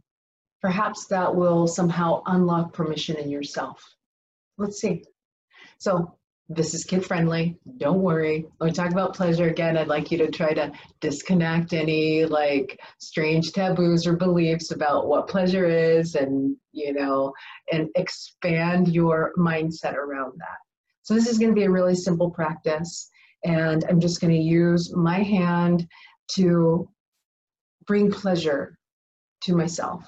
perhaps 0.60 1.06
that 1.06 1.34
will 1.34 1.66
somehow 1.66 2.22
unlock 2.26 2.72
permission 2.72 3.16
in 3.16 3.28
yourself. 3.28 3.82
Let's 4.58 4.80
see. 4.80 5.04
So 5.78 6.16
this 6.54 6.74
is 6.74 6.84
kid 6.84 7.04
friendly. 7.04 7.56
Don't 7.78 8.02
worry. 8.02 8.46
When 8.58 8.70
we 8.70 8.74
talk 8.74 8.90
about 8.90 9.14
pleasure 9.14 9.48
again, 9.48 9.76
I'd 9.76 9.88
like 9.88 10.10
you 10.10 10.18
to 10.18 10.30
try 10.30 10.52
to 10.52 10.72
disconnect 11.00 11.72
any 11.72 12.24
like 12.24 12.78
strange 12.98 13.52
taboos 13.52 14.06
or 14.06 14.16
beliefs 14.16 14.70
about 14.70 15.08
what 15.08 15.28
pleasure 15.28 15.66
is 15.66 16.14
and, 16.14 16.56
you 16.72 16.92
know, 16.92 17.32
and 17.72 17.88
expand 17.96 18.88
your 18.88 19.32
mindset 19.38 19.94
around 19.94 20.32
that. 20.38 20.58
So 21.02 21.14
this 21.14 21.28
is 21.28 21.38
going 21.38 21.50
to 21.50 21.58
be 21.58 21.64
a 21.64 21.70
really 21.70 21.94
simple 21.94 22.30
practice. 22.30 23.10
And 23.44 23.84
I'm 23.88 24.00
just 24.00 24.20
going 24.20 24.32
to 24.32 24.38
use 24.38 24.94
my 24.94 25.22
hand 25.22 25.86
to 26.34 26.88
bring 27.86 28.10
pleasure 28.10 28.78
to 29.42 29.56
myself. 29.56 30.04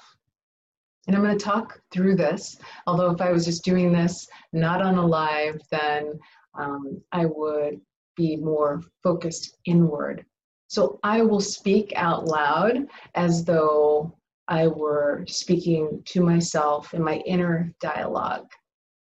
And 1.07 1.15
I'm 1.15 1.23
going 1.23 1.37
to 1.37 1.43
talk 1.43 1.79
through 1.91 2.15
this. 2.15 2.57
Although, 2.87 3.11
if 3.11 3.21
I 3.21 3.31
was 3.31 3.45
just 3.45 3.63
doing 3.63 3.91
this 3.91 4.27
not 4.53 4.81
on 4.81 4.97
a 4.97 5.05
live, 5.05 5.61
then 5.69 6.19
um, 6.57 7.01
I 7.11 7.25
would 7.25 7.79
be 8.15 8.35
more 8.37 8.81
focused 9.03 9.57
inward. 9.65 10.25
So 10.67 10.99
I 11.03 11.21
will 11.21 11.41
speak 11.41 11.93
out 11.95 12.25
loud 12.25 12.87
as 13.13 13.45
though 13.45 14.15
I 14.47 14.67
were 14.67 15.25
speaking 15.27 16.01
to 16.05 16.21
myself 16.21 16.93
in 16.93 17.03
my 17.03 17.17
inner 17.17 17.73
dialogue. 17.79 18.47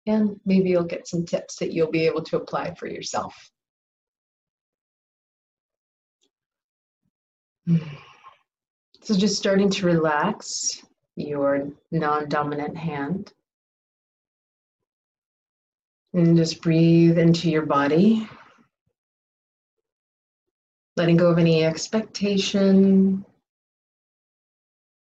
And 0.06 0.40
maybe 0.46 0.70
you'll 0.70 0.84
get 0.84 1.06
some 1.06 1.24
tips 1.24 1.56
that 1.56 1.72
you'll 1.72 1.90
be 1.90 2.06
able 2.06 2.22
to 2.24 2.36
apply 2.36 2.74
for 2.74 2.86
yourself. 2.86 3.34
So 9.00 9.16
just 9.16 9.38
starting 9.38 9.70
to 9.70 9.86
relax 9.86 10.82
your 11.18 11.68
non-dominant 11.90 12.76
hand. 12.76 13.32
And 16.14 16.36
just 16.36 16.62
breathe 16.62 17.18
into 17.18 17.50
your 17.50 17.66
body. 17.66 18.28
Letting 20.96 21.16
go 21.16 21.30
of 21.30 21.38
any 21.38 21.64
expectation. 21.64 23.24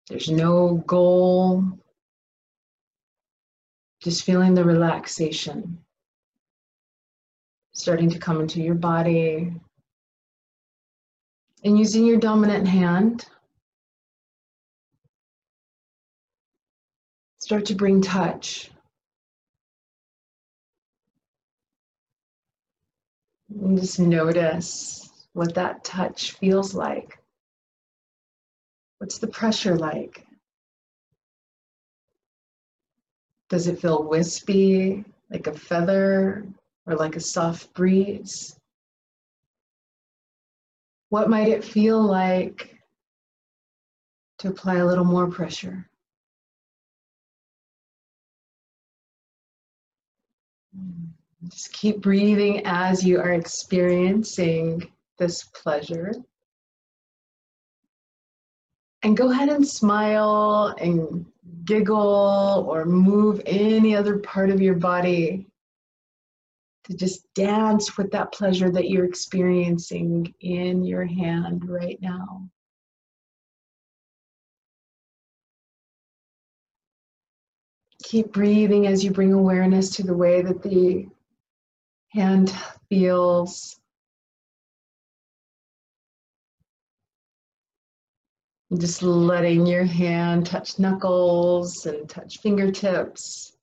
There's 0.08 0.28
no 0.28 0.82
goal. 0.86 1.64
Just 4.02 4.24
feeling 4.24 4.54
the 4.54 4.64
relaxation 4.64 5.78
starting 7.76 8.08
to 8.08 8.18
come 8.18 8.40
into 8.40 8.60
your 8.60 8.74
body, 8.74 9.52
And 11.62 11.78
using 11.78 12.06
your 12.06 12.18
dominant 12.18 12.66
hand, 12.66 13.26
start 17.46 17.64
to 17.64 17.76
bring 17.76 18.02
touch. 18.02 18.72
And 23.48 23.78
just 23.78 24.00
notice 24.00 25.08
what 25.32 25.54
that 25.54 25.84
touch 25.84 26.32
feels 26.32 26.74
like. 26.74 27.20
What's 28.98 29.18
the 29.18 29.28
pressure 29.28 29.76
like? 29.76 30.26
Does 33.48 33.68
it 33.68 33.78
feel 33.78 34.02
wispy, 34.02 35.04
like 35.30 35.46
a 35.46 35.52
feather, 35.52 36.44
or 36.84 36.96
like 36.96 37.14
a 37.14 37.20
soft 37.20 37.72
breeze? 37.74 38.58
What 41.10 41.30
might 41.30 41.46
it 41.46 41.62
feel 41.62 42.02
like 42.02 42.76
to 44.38 44.48
apply 44.48 44.78
a 44.78 44.84
little 44.86 45.04
more 45.04 45.28
pressure? 45.28 45.88
Just 51.48 51.72
keep 51.72 52.00
breathing 52.00 52.62
as 52.64 53.04
you 53.04 53.20
are 53.20 53.32
experiencing 53.32 54.90
this 55.18 55.44
pleasure. 55.44 56.12
And 59.02 59.16
go 59.16 59.30
ahead 59.30 59.48
and 59.48 59.66
smile 59.66 60.74
and 60.80 61.24
giggle 61.64 62.66
or 62.68 62.84
move 62.84 63.40
any 63.46 63.94
other 63.94 64.18
part 64.18 64.50
of 64.50 64.60
your 64.60 64.74
body 64.74 65.46
to 66.84 66.94
just 66.94 67.32
dance 67.34 67.96
with 67.96 68.10
that 68.12 68.32
pleasure 68.32 68.70
that 68.70 68.88
you're 68.88 69.04
experiencing 69.04 70.34
in 70.40 70.84
your 70.84 71.04
hand 71.04 71.68
right 71.68 72.00
now. 72.00 72.48
Keep 78.06 78.32
breathing 78.32 78.86
as 78.86 79.02
you 79.02 79.10
bring 79.10 79.32
awareness 79.32 79.90
to 79.96 80.04
the 80.04 80.14
way 80.14 80.40
that 80.40 80.62
the 80.62 81.08
hand 82.10 82.54
feels. 82.88 83.80
Just 88.78 89.02
letting 89.02 89.66
your 89.66 89.82
hand 89.82 90.46
touch 90.46 90.78
knuckles 90.78 91.84
and 91.86 92.08
touch 92.08 92.38
fingertips, 92.38 93.56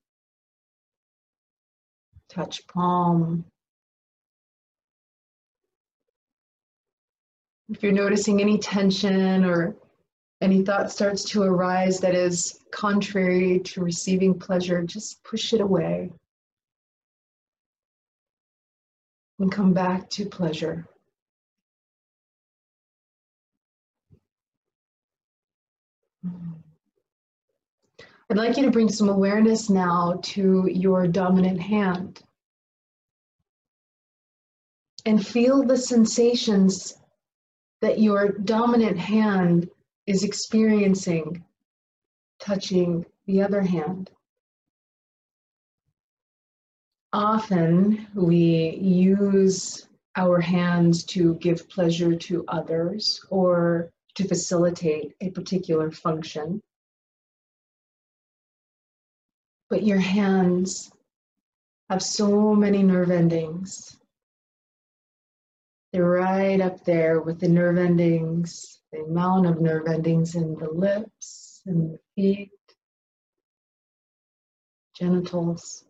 touch 2.27 2.67
palm. 2.67 3.45
If 7.69 7.81
you're 7.81 7.93
noticing 7.93 8.41
any 8.41 8.57
tension 8.57 9.45
or 9.45 9.77
any 10.43 10.61
thought 10.61 10.91
starts 10.91 11.23
to 11.23 11.41
arise 11.41 11.99
that 11.99 12.13
is 12.13 12.59
contrary 12.71 13.59
to 13.61 13.81
receiving 13.81 14.37
pleasure, 14.37 14.83
just 14.83 15.23
push 15.23 15.53
it 15.53 15.61
away. 15.61 16.11
and 19.39 19.51
come 19.51 19.73
back 19.73 20.09
to 20.09 20.25
pleasure. 20.25 20.87
I'd 28.29 28.37
like 28.37 28.55
you 28.55 28.63
to 28.63 28.71
bring 28.71 28.89
some 28.89 29.09
awareness 29.09 29.69
now 29.69 30.19
to 30.23 30.69
your 30.71 31.07
dominant 31.07 31.59
hand 31.59 32.21
and 35.05 35.25
feel 35.25 35.63
the 35.63 35.77
sensations 35.77 36.95
that 37.81 37.99
your 37.99 38.29
dominant 38.29 38.97
hand 38.97 39.69
is 40.05 40.23
experiencing 40.23 41.43
touching 42.39 43.05
the 43.25 43.41
other 43.41 43.61
hand 43.61 44.09
often 47.13 48.07
we 48.15 48.75
use 48.81 49.87
our 50.15 50.41
hands 50.41 51.03
to 51.03 51.35
give 51.35 51.69
pleasure 51.69 52.15
to 52.15 52.43
others 52.47 53.23
or 53.29 53.91
to 54.15 54.27
facilitate 54.27 55.13
a 55.21 55.29
particular 55.29 55.91
function. 55.91 56.61
But 59.69 59.83
your 59.83 59.99
hands 59.99 60.91
have 61.89 62.01
so 62.01 62.53
many 62.55 62.83
nerve 62.83 63.11
endings. 63.11 63.97
They're 65.93 66.03
right 66.03 66.59
up 66.59 66.83
there 66.83 67.21
with 67.21 67.39
the 67.39 67.47
nerve 67.47 67.77
endings, 67.77 68.81
the 68.91 69.03
amount 69.03 69.45
of 69.45 69.61
nerve 69.61 69.87
endings 69.87 70.35
in 70.35 70.55
the 70.55 70.69
lips 70.69 71.61
and 71.65 71.93
the 71.93 71.99
feet, 72.15 72.49
genitals. 74.97 75.85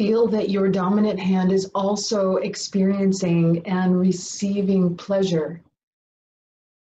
feel 0.00 0.26
that 0.26 0.48
your 0.48 0.66
dominant 0.66 1.20
hand 1.20 1.52
is 1.52 1.66
also 1.74 2.36
experiencing 2.36 3.60
and 3.66 4.00
receiving 4.00 4.96
pleasure 4.96 5.60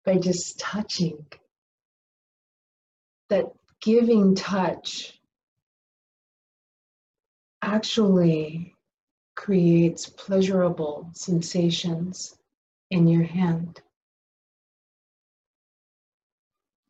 by 0.05 0.15
just 0.15 0.59
touching. 0.59 1.25
That 3.29 3.45
giving 3.81 4.35
touch 4.35 5.18
actually 7.61 8.75
creates 9.35 10.09
pleasurable 10.09 11.09
sensations 11.13 12.37
in 12.91 13.07
your 13.07 13.23
hand. 13.23 13.81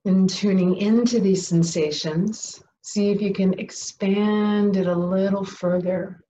And 0.05 0.29
tuning 0.29 0.77
into 0.77 1.19
these 1.19 1.45
sensations, 1.45 2.63
See 2.81 3.11
if 3.11 3.21
you 3.21 3.33
can 3.33 3.59
expand 3.59 4.77
it 4.77 4.87
a 4.87 4.95
little 4.95 5.43
further 5.43 6.23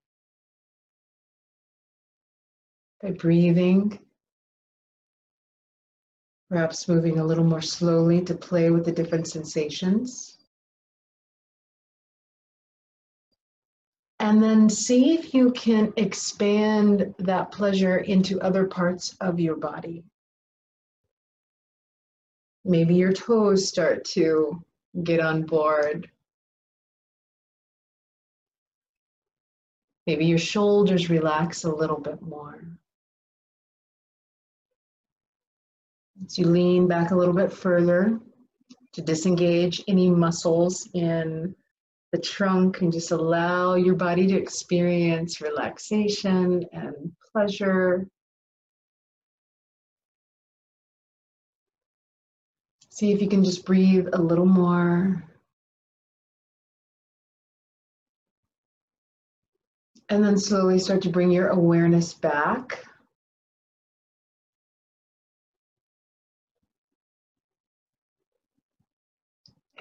by 3.02 3.12
breathing, 3.12 4.00
perhaps 6.50 6.88
moving 6.88 7.20
a 7.20 7.24
little 7.24 7.44
more 7.44 7.62
slowly 7.62 8.22
to 8.26 8.36
play 8.36 8.72
with 8.72 8.84
the 8.84 8.92
different 8.92 9.28
sensations. 9.28 10.39
And 14.30 14.44
then 14.44 14.70
see 14.70 15.16
if 15.16 15.34
you 15.34 15.50
can 15.54 15.92
expand 15.98 17.16
that 17.18 17.52
pleasure 17.52 17.98
into 17.98 18.40
other 18.42 18.68
parts 18.68 19.18
of 19.20 19.40
your 19.40 19.56
body. 19.56 20.04
Maybe 22.64 22.94
your 22.94 23.12
toes 23.12 23.68
start 23.68 24.06
to 24.14 24.64
get 25.04 25.20
on 25.20 25.48
board. 25.48 26.12
Maybe 30.06 30.28
your 30.28 30.38
shoulders 30.38 31.10
relax 31.10 31.64
a 31.64 31.74
little 31.74 32.00
bit 32.00 32.22
more. 32.22 32.64
As 36.24 36.38
you 36.38 36.46
lean 36.46 36.88
back 36.88 37.10
a 37.10 37.16
little 37.16 37.34
bit 37.34 37.52
further 37.52 38.20
to 38.94 39.02
disengage 39.02 39.84
any 39.88 40.12
muscles 40.12 40.88
in 40.94 41.56
the 42.12 42.20
trunk 42.20 42.82
and 42.82 42.92
just 42.92 43.12
allow 43.12 43.76
your 43.76 43.96
body 43.96 44.28
to 44.28 44.36
experience 44.36 45.42
relaxation 45.42 46.66
and 46.74 47.12
pleasure. 47.32 48.08
See 52.90 53.12
if 53.12 53.22
you 53.22 53.30
can 53.30 53.44
just 53.44 53.66
breathe 53.66 54.08
a 54.12 54.22
little 54.22 54.46
more. 54.46 55.24
And 60.10 60.24
then 60.24 60.40
slowly 60.40 60.80
start 60.80 61.04
to 61.04 61.10
bring 61.10 61.30
your 61.30 61.50
awareness 61.50 62.16
back. 62.16 62.84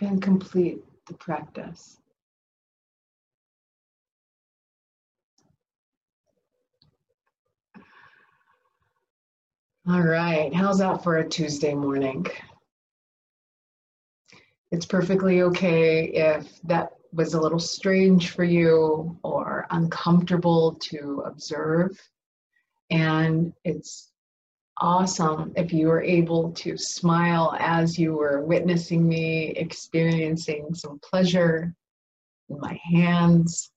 And 0.01 0.23
complete 0.23 0.85
the 1.07 1.15
practice. 1.15 1.99
All 9.91 10.03
right, 10.03 10.53
how's 10.53 10.81
that 10.81 11.03
for 11.03 11.17
a 11.17 11.27
Tuesday 11.27 11.73
morning? 11.73 12.27
It's 14.71 14.85
perfectly 14.85 15.41
okay 15.41 16.09
if 16.09 16.61
that 16.65 16.91
was 17.11 17.33
a 17.33 17.41
little 17.41 17.59
strange 17.59 18.33
for 18.33 18.45
you 18.45 19.19
or 19.23 19.67
uncomfortable 19.71 20.75
to 20.91 21.23
observe. 21.25 21.99
And 22.91 23.55
it's 23.65 24.11
awesome 24.77 25.55
if 25.57 25.73
you 25.73 25.89
were 25.89 26.03
able 26.03 26.53
to 26.53 26.77
smile 26.77 27.57
as 27.59 27.99
you 27.99 28.13
were 28.13 28.45
witnessing 28.45 29.09
me 29.09 29.53
experiencing 29.53 30.75
some 30.75 30.99
pleasure 30.99 31.75
in 32.51 32.61
my 32.61 32.79
hands. 32.93 33.71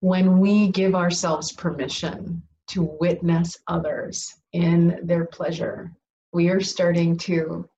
when 0.00 0.40
we 0.40 0.68
give 0.68 0.96
ourselves 0.96 1.52
permission 1.52 2.42
to 2.68 2.96
witness 3.00 3.58
others 3.68 4.34
in 4.52 5.00
their 5.02 5.26
pleasure, 5.26 5.92
we 6.32 6.48
are 6.48 6.60
starting 6.60 7.16
to 7.16 7.68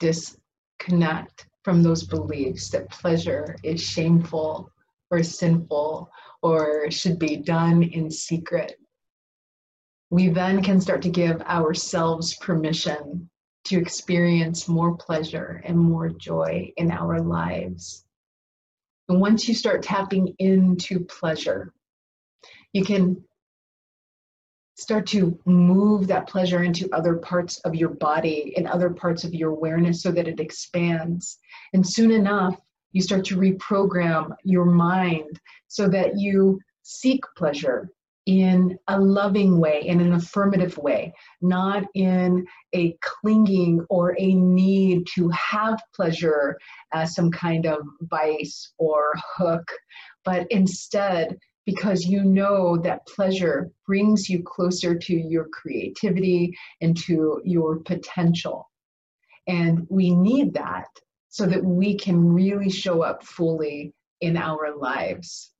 disconnect 0.00 1.46
from 1.62 1.82
those 1.82 2.04
beliefs 2.04 2.70
that 2.70 2.90
pleasure 2.90 3.56
is 3.62 3.80
shameful 3.80 4.70
or 5.10 5.22
sinful 5.22 6.10
or 6.42 6.90
should 6.90 7.18
be 7.18 7.36
done 7.36 7.82
in 7.82 8.10
secret. 8.10 8.78
We 10.10 10.28
then 10.28 10.62
can 10.62 10.80
start 10.80 11.02
to 11.02 11.10
give 11.10 11.40
ourselves 11.42 12.36
permission 12.36 13.28
to 13.64 13.78
experience 13.78 14.68
more 14.68 14.96
pleasure 14.96 15.60
and 15.64 15.78
more 15.78 16.08
joy 16.08 16.72
in 16.76 16.90
our 16.90 17.20
lives. 17.20 18.06
And 19.08 19.20
once 19.20 19.48
you 19.48 19.54
start 19.54 19.82
tapping 19.82 20.34
into 20.38 21.00
pleasure, 21.00 21.72
you 22.72 22.84
can 22.84 23.22
start 24.78 25.06
to 25.06 25.36
move 25.44 26.06
that 26.06 26.28
pleasure 26.28 26.62
into 26.62 26.88
other 26.92 27.16
parts 27.16 27.58
of 27.60 27.74
your 27.74 27.88
body 27.88 28.54
and 28.56 28.68
other 28.68 28.90
parts 28.90 29.24
of 29.24 29.34
your 29.34 29.50
awareness 29.50 30.02
so 30.02 30.12
that 30.12 30.28
it 30.28 30.38
expands. 30.38 31.38
And 31.72 31.84
soon 31.84 32.12
enough, 32.12 32.56
you 32.92 33.02
start 33.02 33.24
to 33.26 33.36
reprogram 33.36 34.30
your 34.44 34.64
mind 34.64 35.40
so 35.66 35.88
that 35.88 36.16
you 36.16 36.60
seek 36.82 37.22
pleasure 37.36 37.90
in 38.26 38.78
a 38.88 39.00
loving 39.00 39.58
way, 39.58 39.82
in 39.84 40.00
an 40.00 40.12
affirmative 40.12 40.78
way, 40.78 41.12
not 41.40 41.82
in 41.94 42.46
a 42.72 42.96
clinging 43.00 43.84
or 43.88 44.14
a 44.18 44.34
need 44.34 45.06
to 45.14 45.28
have 45.30 45.80
pleasure 45.94 46.56
as 46.92 47.14
some 47.14 47.30
kind 47.30 47.66
of 47.66 47.78
vice 48.02 48.70
or 48.78 49.14
hook, 49.36 49.66
but 50.24 50.46
instead 50.50 51.36
because 51.68 52.06
you 52.06 52.24
know 52.24 52.78
that 52.78 53.06
pleasure 53.06 53.70
brings 53.86 54.26
you 54.26 54.42
closer 54.42 54.94
to 54.94 55.14
your 55.14 55.46
creativity 55.48 56.56
and 56.80 56.96
to 56.96 57.42
your 57.44 57.80
potential. 57.80 58.70
And 59.46 59.86
we 59.90 60.14
need 60.14 60.54
that 60.54 60.88
so 61.28 61.44
that 61.44 61.62
we 61.62 61.98
can 61.98 62.32
really 62.32 62.70
show 62.70 63.02
up 63.02 63.22
fully 63.22 63.92
in 64.22 64.38
our 64.38 64.78
lives. 64.78 65.50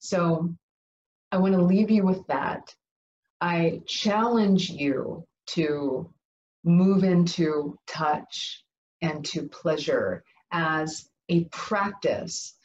So 0.00 0.52
I 1.30 1.36
want 1.36 1.54
to 1.54 1.62
leave 1.62 1.92
you 1.92 2.04
with 2.04 2.26
that. 2.26 2.74
I 3.40 3.82
challenge 3.86 4.68
you 4.68 5.28
to 5.50 6.12
move 6.64 7.04
into 7.04 7.78
touch 7.86 8.64
and 9.00 9.24
to 9.26 9.46
pleasure 9.46 10.24
as 10.50 11.08
a 11.28 11.44
practice 11.44 12.55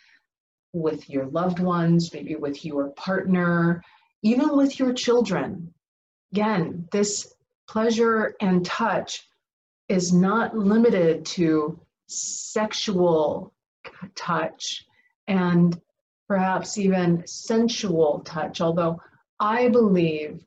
with 0.73 1.10
your 1.10 1.25
loved 1.27 1.60
ones, 1.60 2.13
maybe 2.13 2.36
with 2.36 2.63
your 2.63 2.89
partner, 2.91 3.84
even 4.23 4.55
with 4.55 4.79
your 4.79 4.93
children. 4.93 5.73
Again, 6.31 6.88
this 6.91 7.34
pleasure 7.67 8.36
and 8.39 8.65
touch 8.65 9.27
is 9.89 10.13
not 10.13 10.55
limited 10.55 11.25
to 11.25 11.79
sexual 12.07 13.53
touch 14.15 14.86
and 15.27 15.79
perhaps 16.27 16.77
even 16.77 17.23
sensual 17.25 18.21
touch, 18.25 18.62
although 18.62 19.01
I 19.39 19.69
believe 19.69 20.45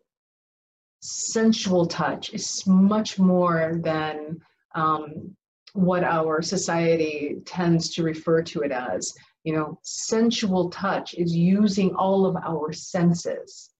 sensual 1.01 1.87
touch 1.87 2.33
is 2.33 2.67
much 2.67 3.19
more 3.19 3.79
than 3.83 4.41
um, 4.75 5.37
what 5.75 6.05
our 6.05 6.41
society 6.41 7.37
tends 7.45 7.91
to 7.95 8.03
refer 8.03 8.43
to 8.43 8.63
it 8.63 8.73
as 8.73 9.13
you 9.45 9.53
know 9.53 9.79
sensual 9.83 10.71
touch 10.71 11.15
is 11.15 11.35
using 11.35 11.95
all 11.95 12.27
of 12.27 12.37
our 12.37 12.73
senses. 12.73 13.71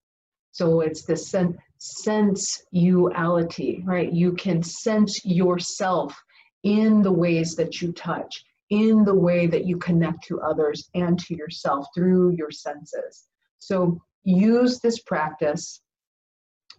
So 0.51 0.81
it's 0.81 1.03
the 1.03 1.17
sen- 1.17 1.57
sensuality 1.79 3.83
right? 3.85 4.11
You 4.11 4.33
can 4.33 4.63
sense 4.63 5.25
yourself 5.25 6.15
in 6.63 7.01
the 7.01 7.11
ways 7.11 7.55
that 7.55 7.81
you 7.81 7.91
touch 7.91 8.43
in 8.69 9.03
the 9.03 9.13
way 9.13 9.47
that 9.47 9.65
you 9.65 9.77
connect 9.77 10.23
to 10.23 10.41
others 10.41 10.89
and 10.95 11.19
to 11.19 11.35
yourself 11.35 11.87
through 11.93 12.35
your 12.35 12.51
senses. 12.51 13.27
So 13.59 14.01
use 14.23 14.79
this 14.79 14.99
practice. 14.99 15.81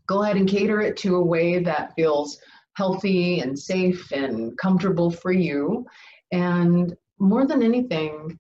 Go 0.07 0.23
ahead 0.23 0.37
and 0.37 0.49
cater 0.49 0.81
it 0.81 0.97
to 0.99 1.17
a 1.17 1.25
way 1.25 1.61
that 1.61 1.95
feels 1.95 2.39
healthy 2.75 3.41
and 3.41 3.59
safe 3.59 4.11
and 4.13 4.57
comfortable 4.59 5.11
for 5.11 5.33
you. 5.33 5.87
And 6.33 6.95
more 7.19 7.47
than 7.47 7.63
anything 7.63 8.39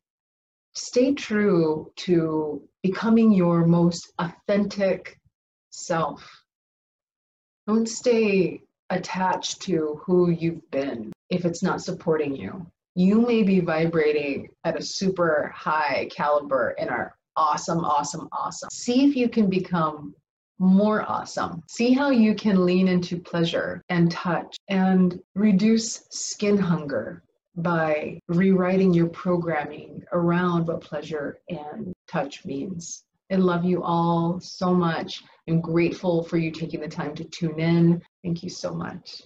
stay 0.76 1.14
true 1.14 1.90
to 1.96 2.62
becoming 2.82 3.32
your 3.32 3.66
most 3.66 4.12
authentic 4.18 5.18
self. 5.70 6.44
Don't 7.66 7.88
stay 7.88 8.62
attached 8.90 9.62
to 9.62 10.00
who 10.04 10.30
you've 10.30 10.70
been 10.70 11.12
if 11.30 11.44
it's 11.44 11.62
not 11.62 11.82
supporting 11.82 12.36
you. 12.36 12.66
You 12.94 13.20
may 13.20 13.42
be 13.42 13.60
vibrating 13.60 14.48
at 14.64 14.78
a 14.78 14.82
super 14.82 15.52
high 15.54 16.08
caliber 16.10 16.74
and 16.78 16.88
are 16.88 17.16
awesome, 17.36 17.84
awesome, 17.84 18.28
awesome. 18.32 18.68
See 18.70 19.06
if 19.06 19.16
you 19.16 19.28
can 19.28 19.50
become 19.50 20.14
more 20.58 21.02
awesome. 21.10 21.62
See 21.68 21.92
how 21.92 22.10
you 22.10 22.34
can 22.34 22.64
lean 22.64 22.88
into 22.88 23.18
pleasure 23.18 23.82
and 23.88 24.10
touch 24.10 24.56
and 24.68 25.20
reduce 25.34 26.06
skin 26.10 26.56
hunger 26.56 27.22
by 27.56 28.20
rewriting 28.28 28.92
your 28.92 29.08
programming 29.08 30.04
around 30.12 30.66
what 30.66 30.80
pleasure 30.80 31.38
and 31.48 31.92
touch 32.06 32.44
means. 32.44 33.04
I 33.30 33.36
love 33.36 33.64
you 33.64 33.82
all 33.82 34.38
so 34.40 34.74
much. 34.74 35.22
I'm 35.48 35.60
grateful 35.60 36.22
for 36.22 36.36
you 36.36 36.50
taking 36.50 36.80
the 36.80 36.88
time 36.88 37.14
to 37.16 37.24
tune 37.24 37.58
in. 37.58 38.02
Thank 38.22 38.42
you 38.42 38.50
so 38.50 38.74
much. 38.74 39.22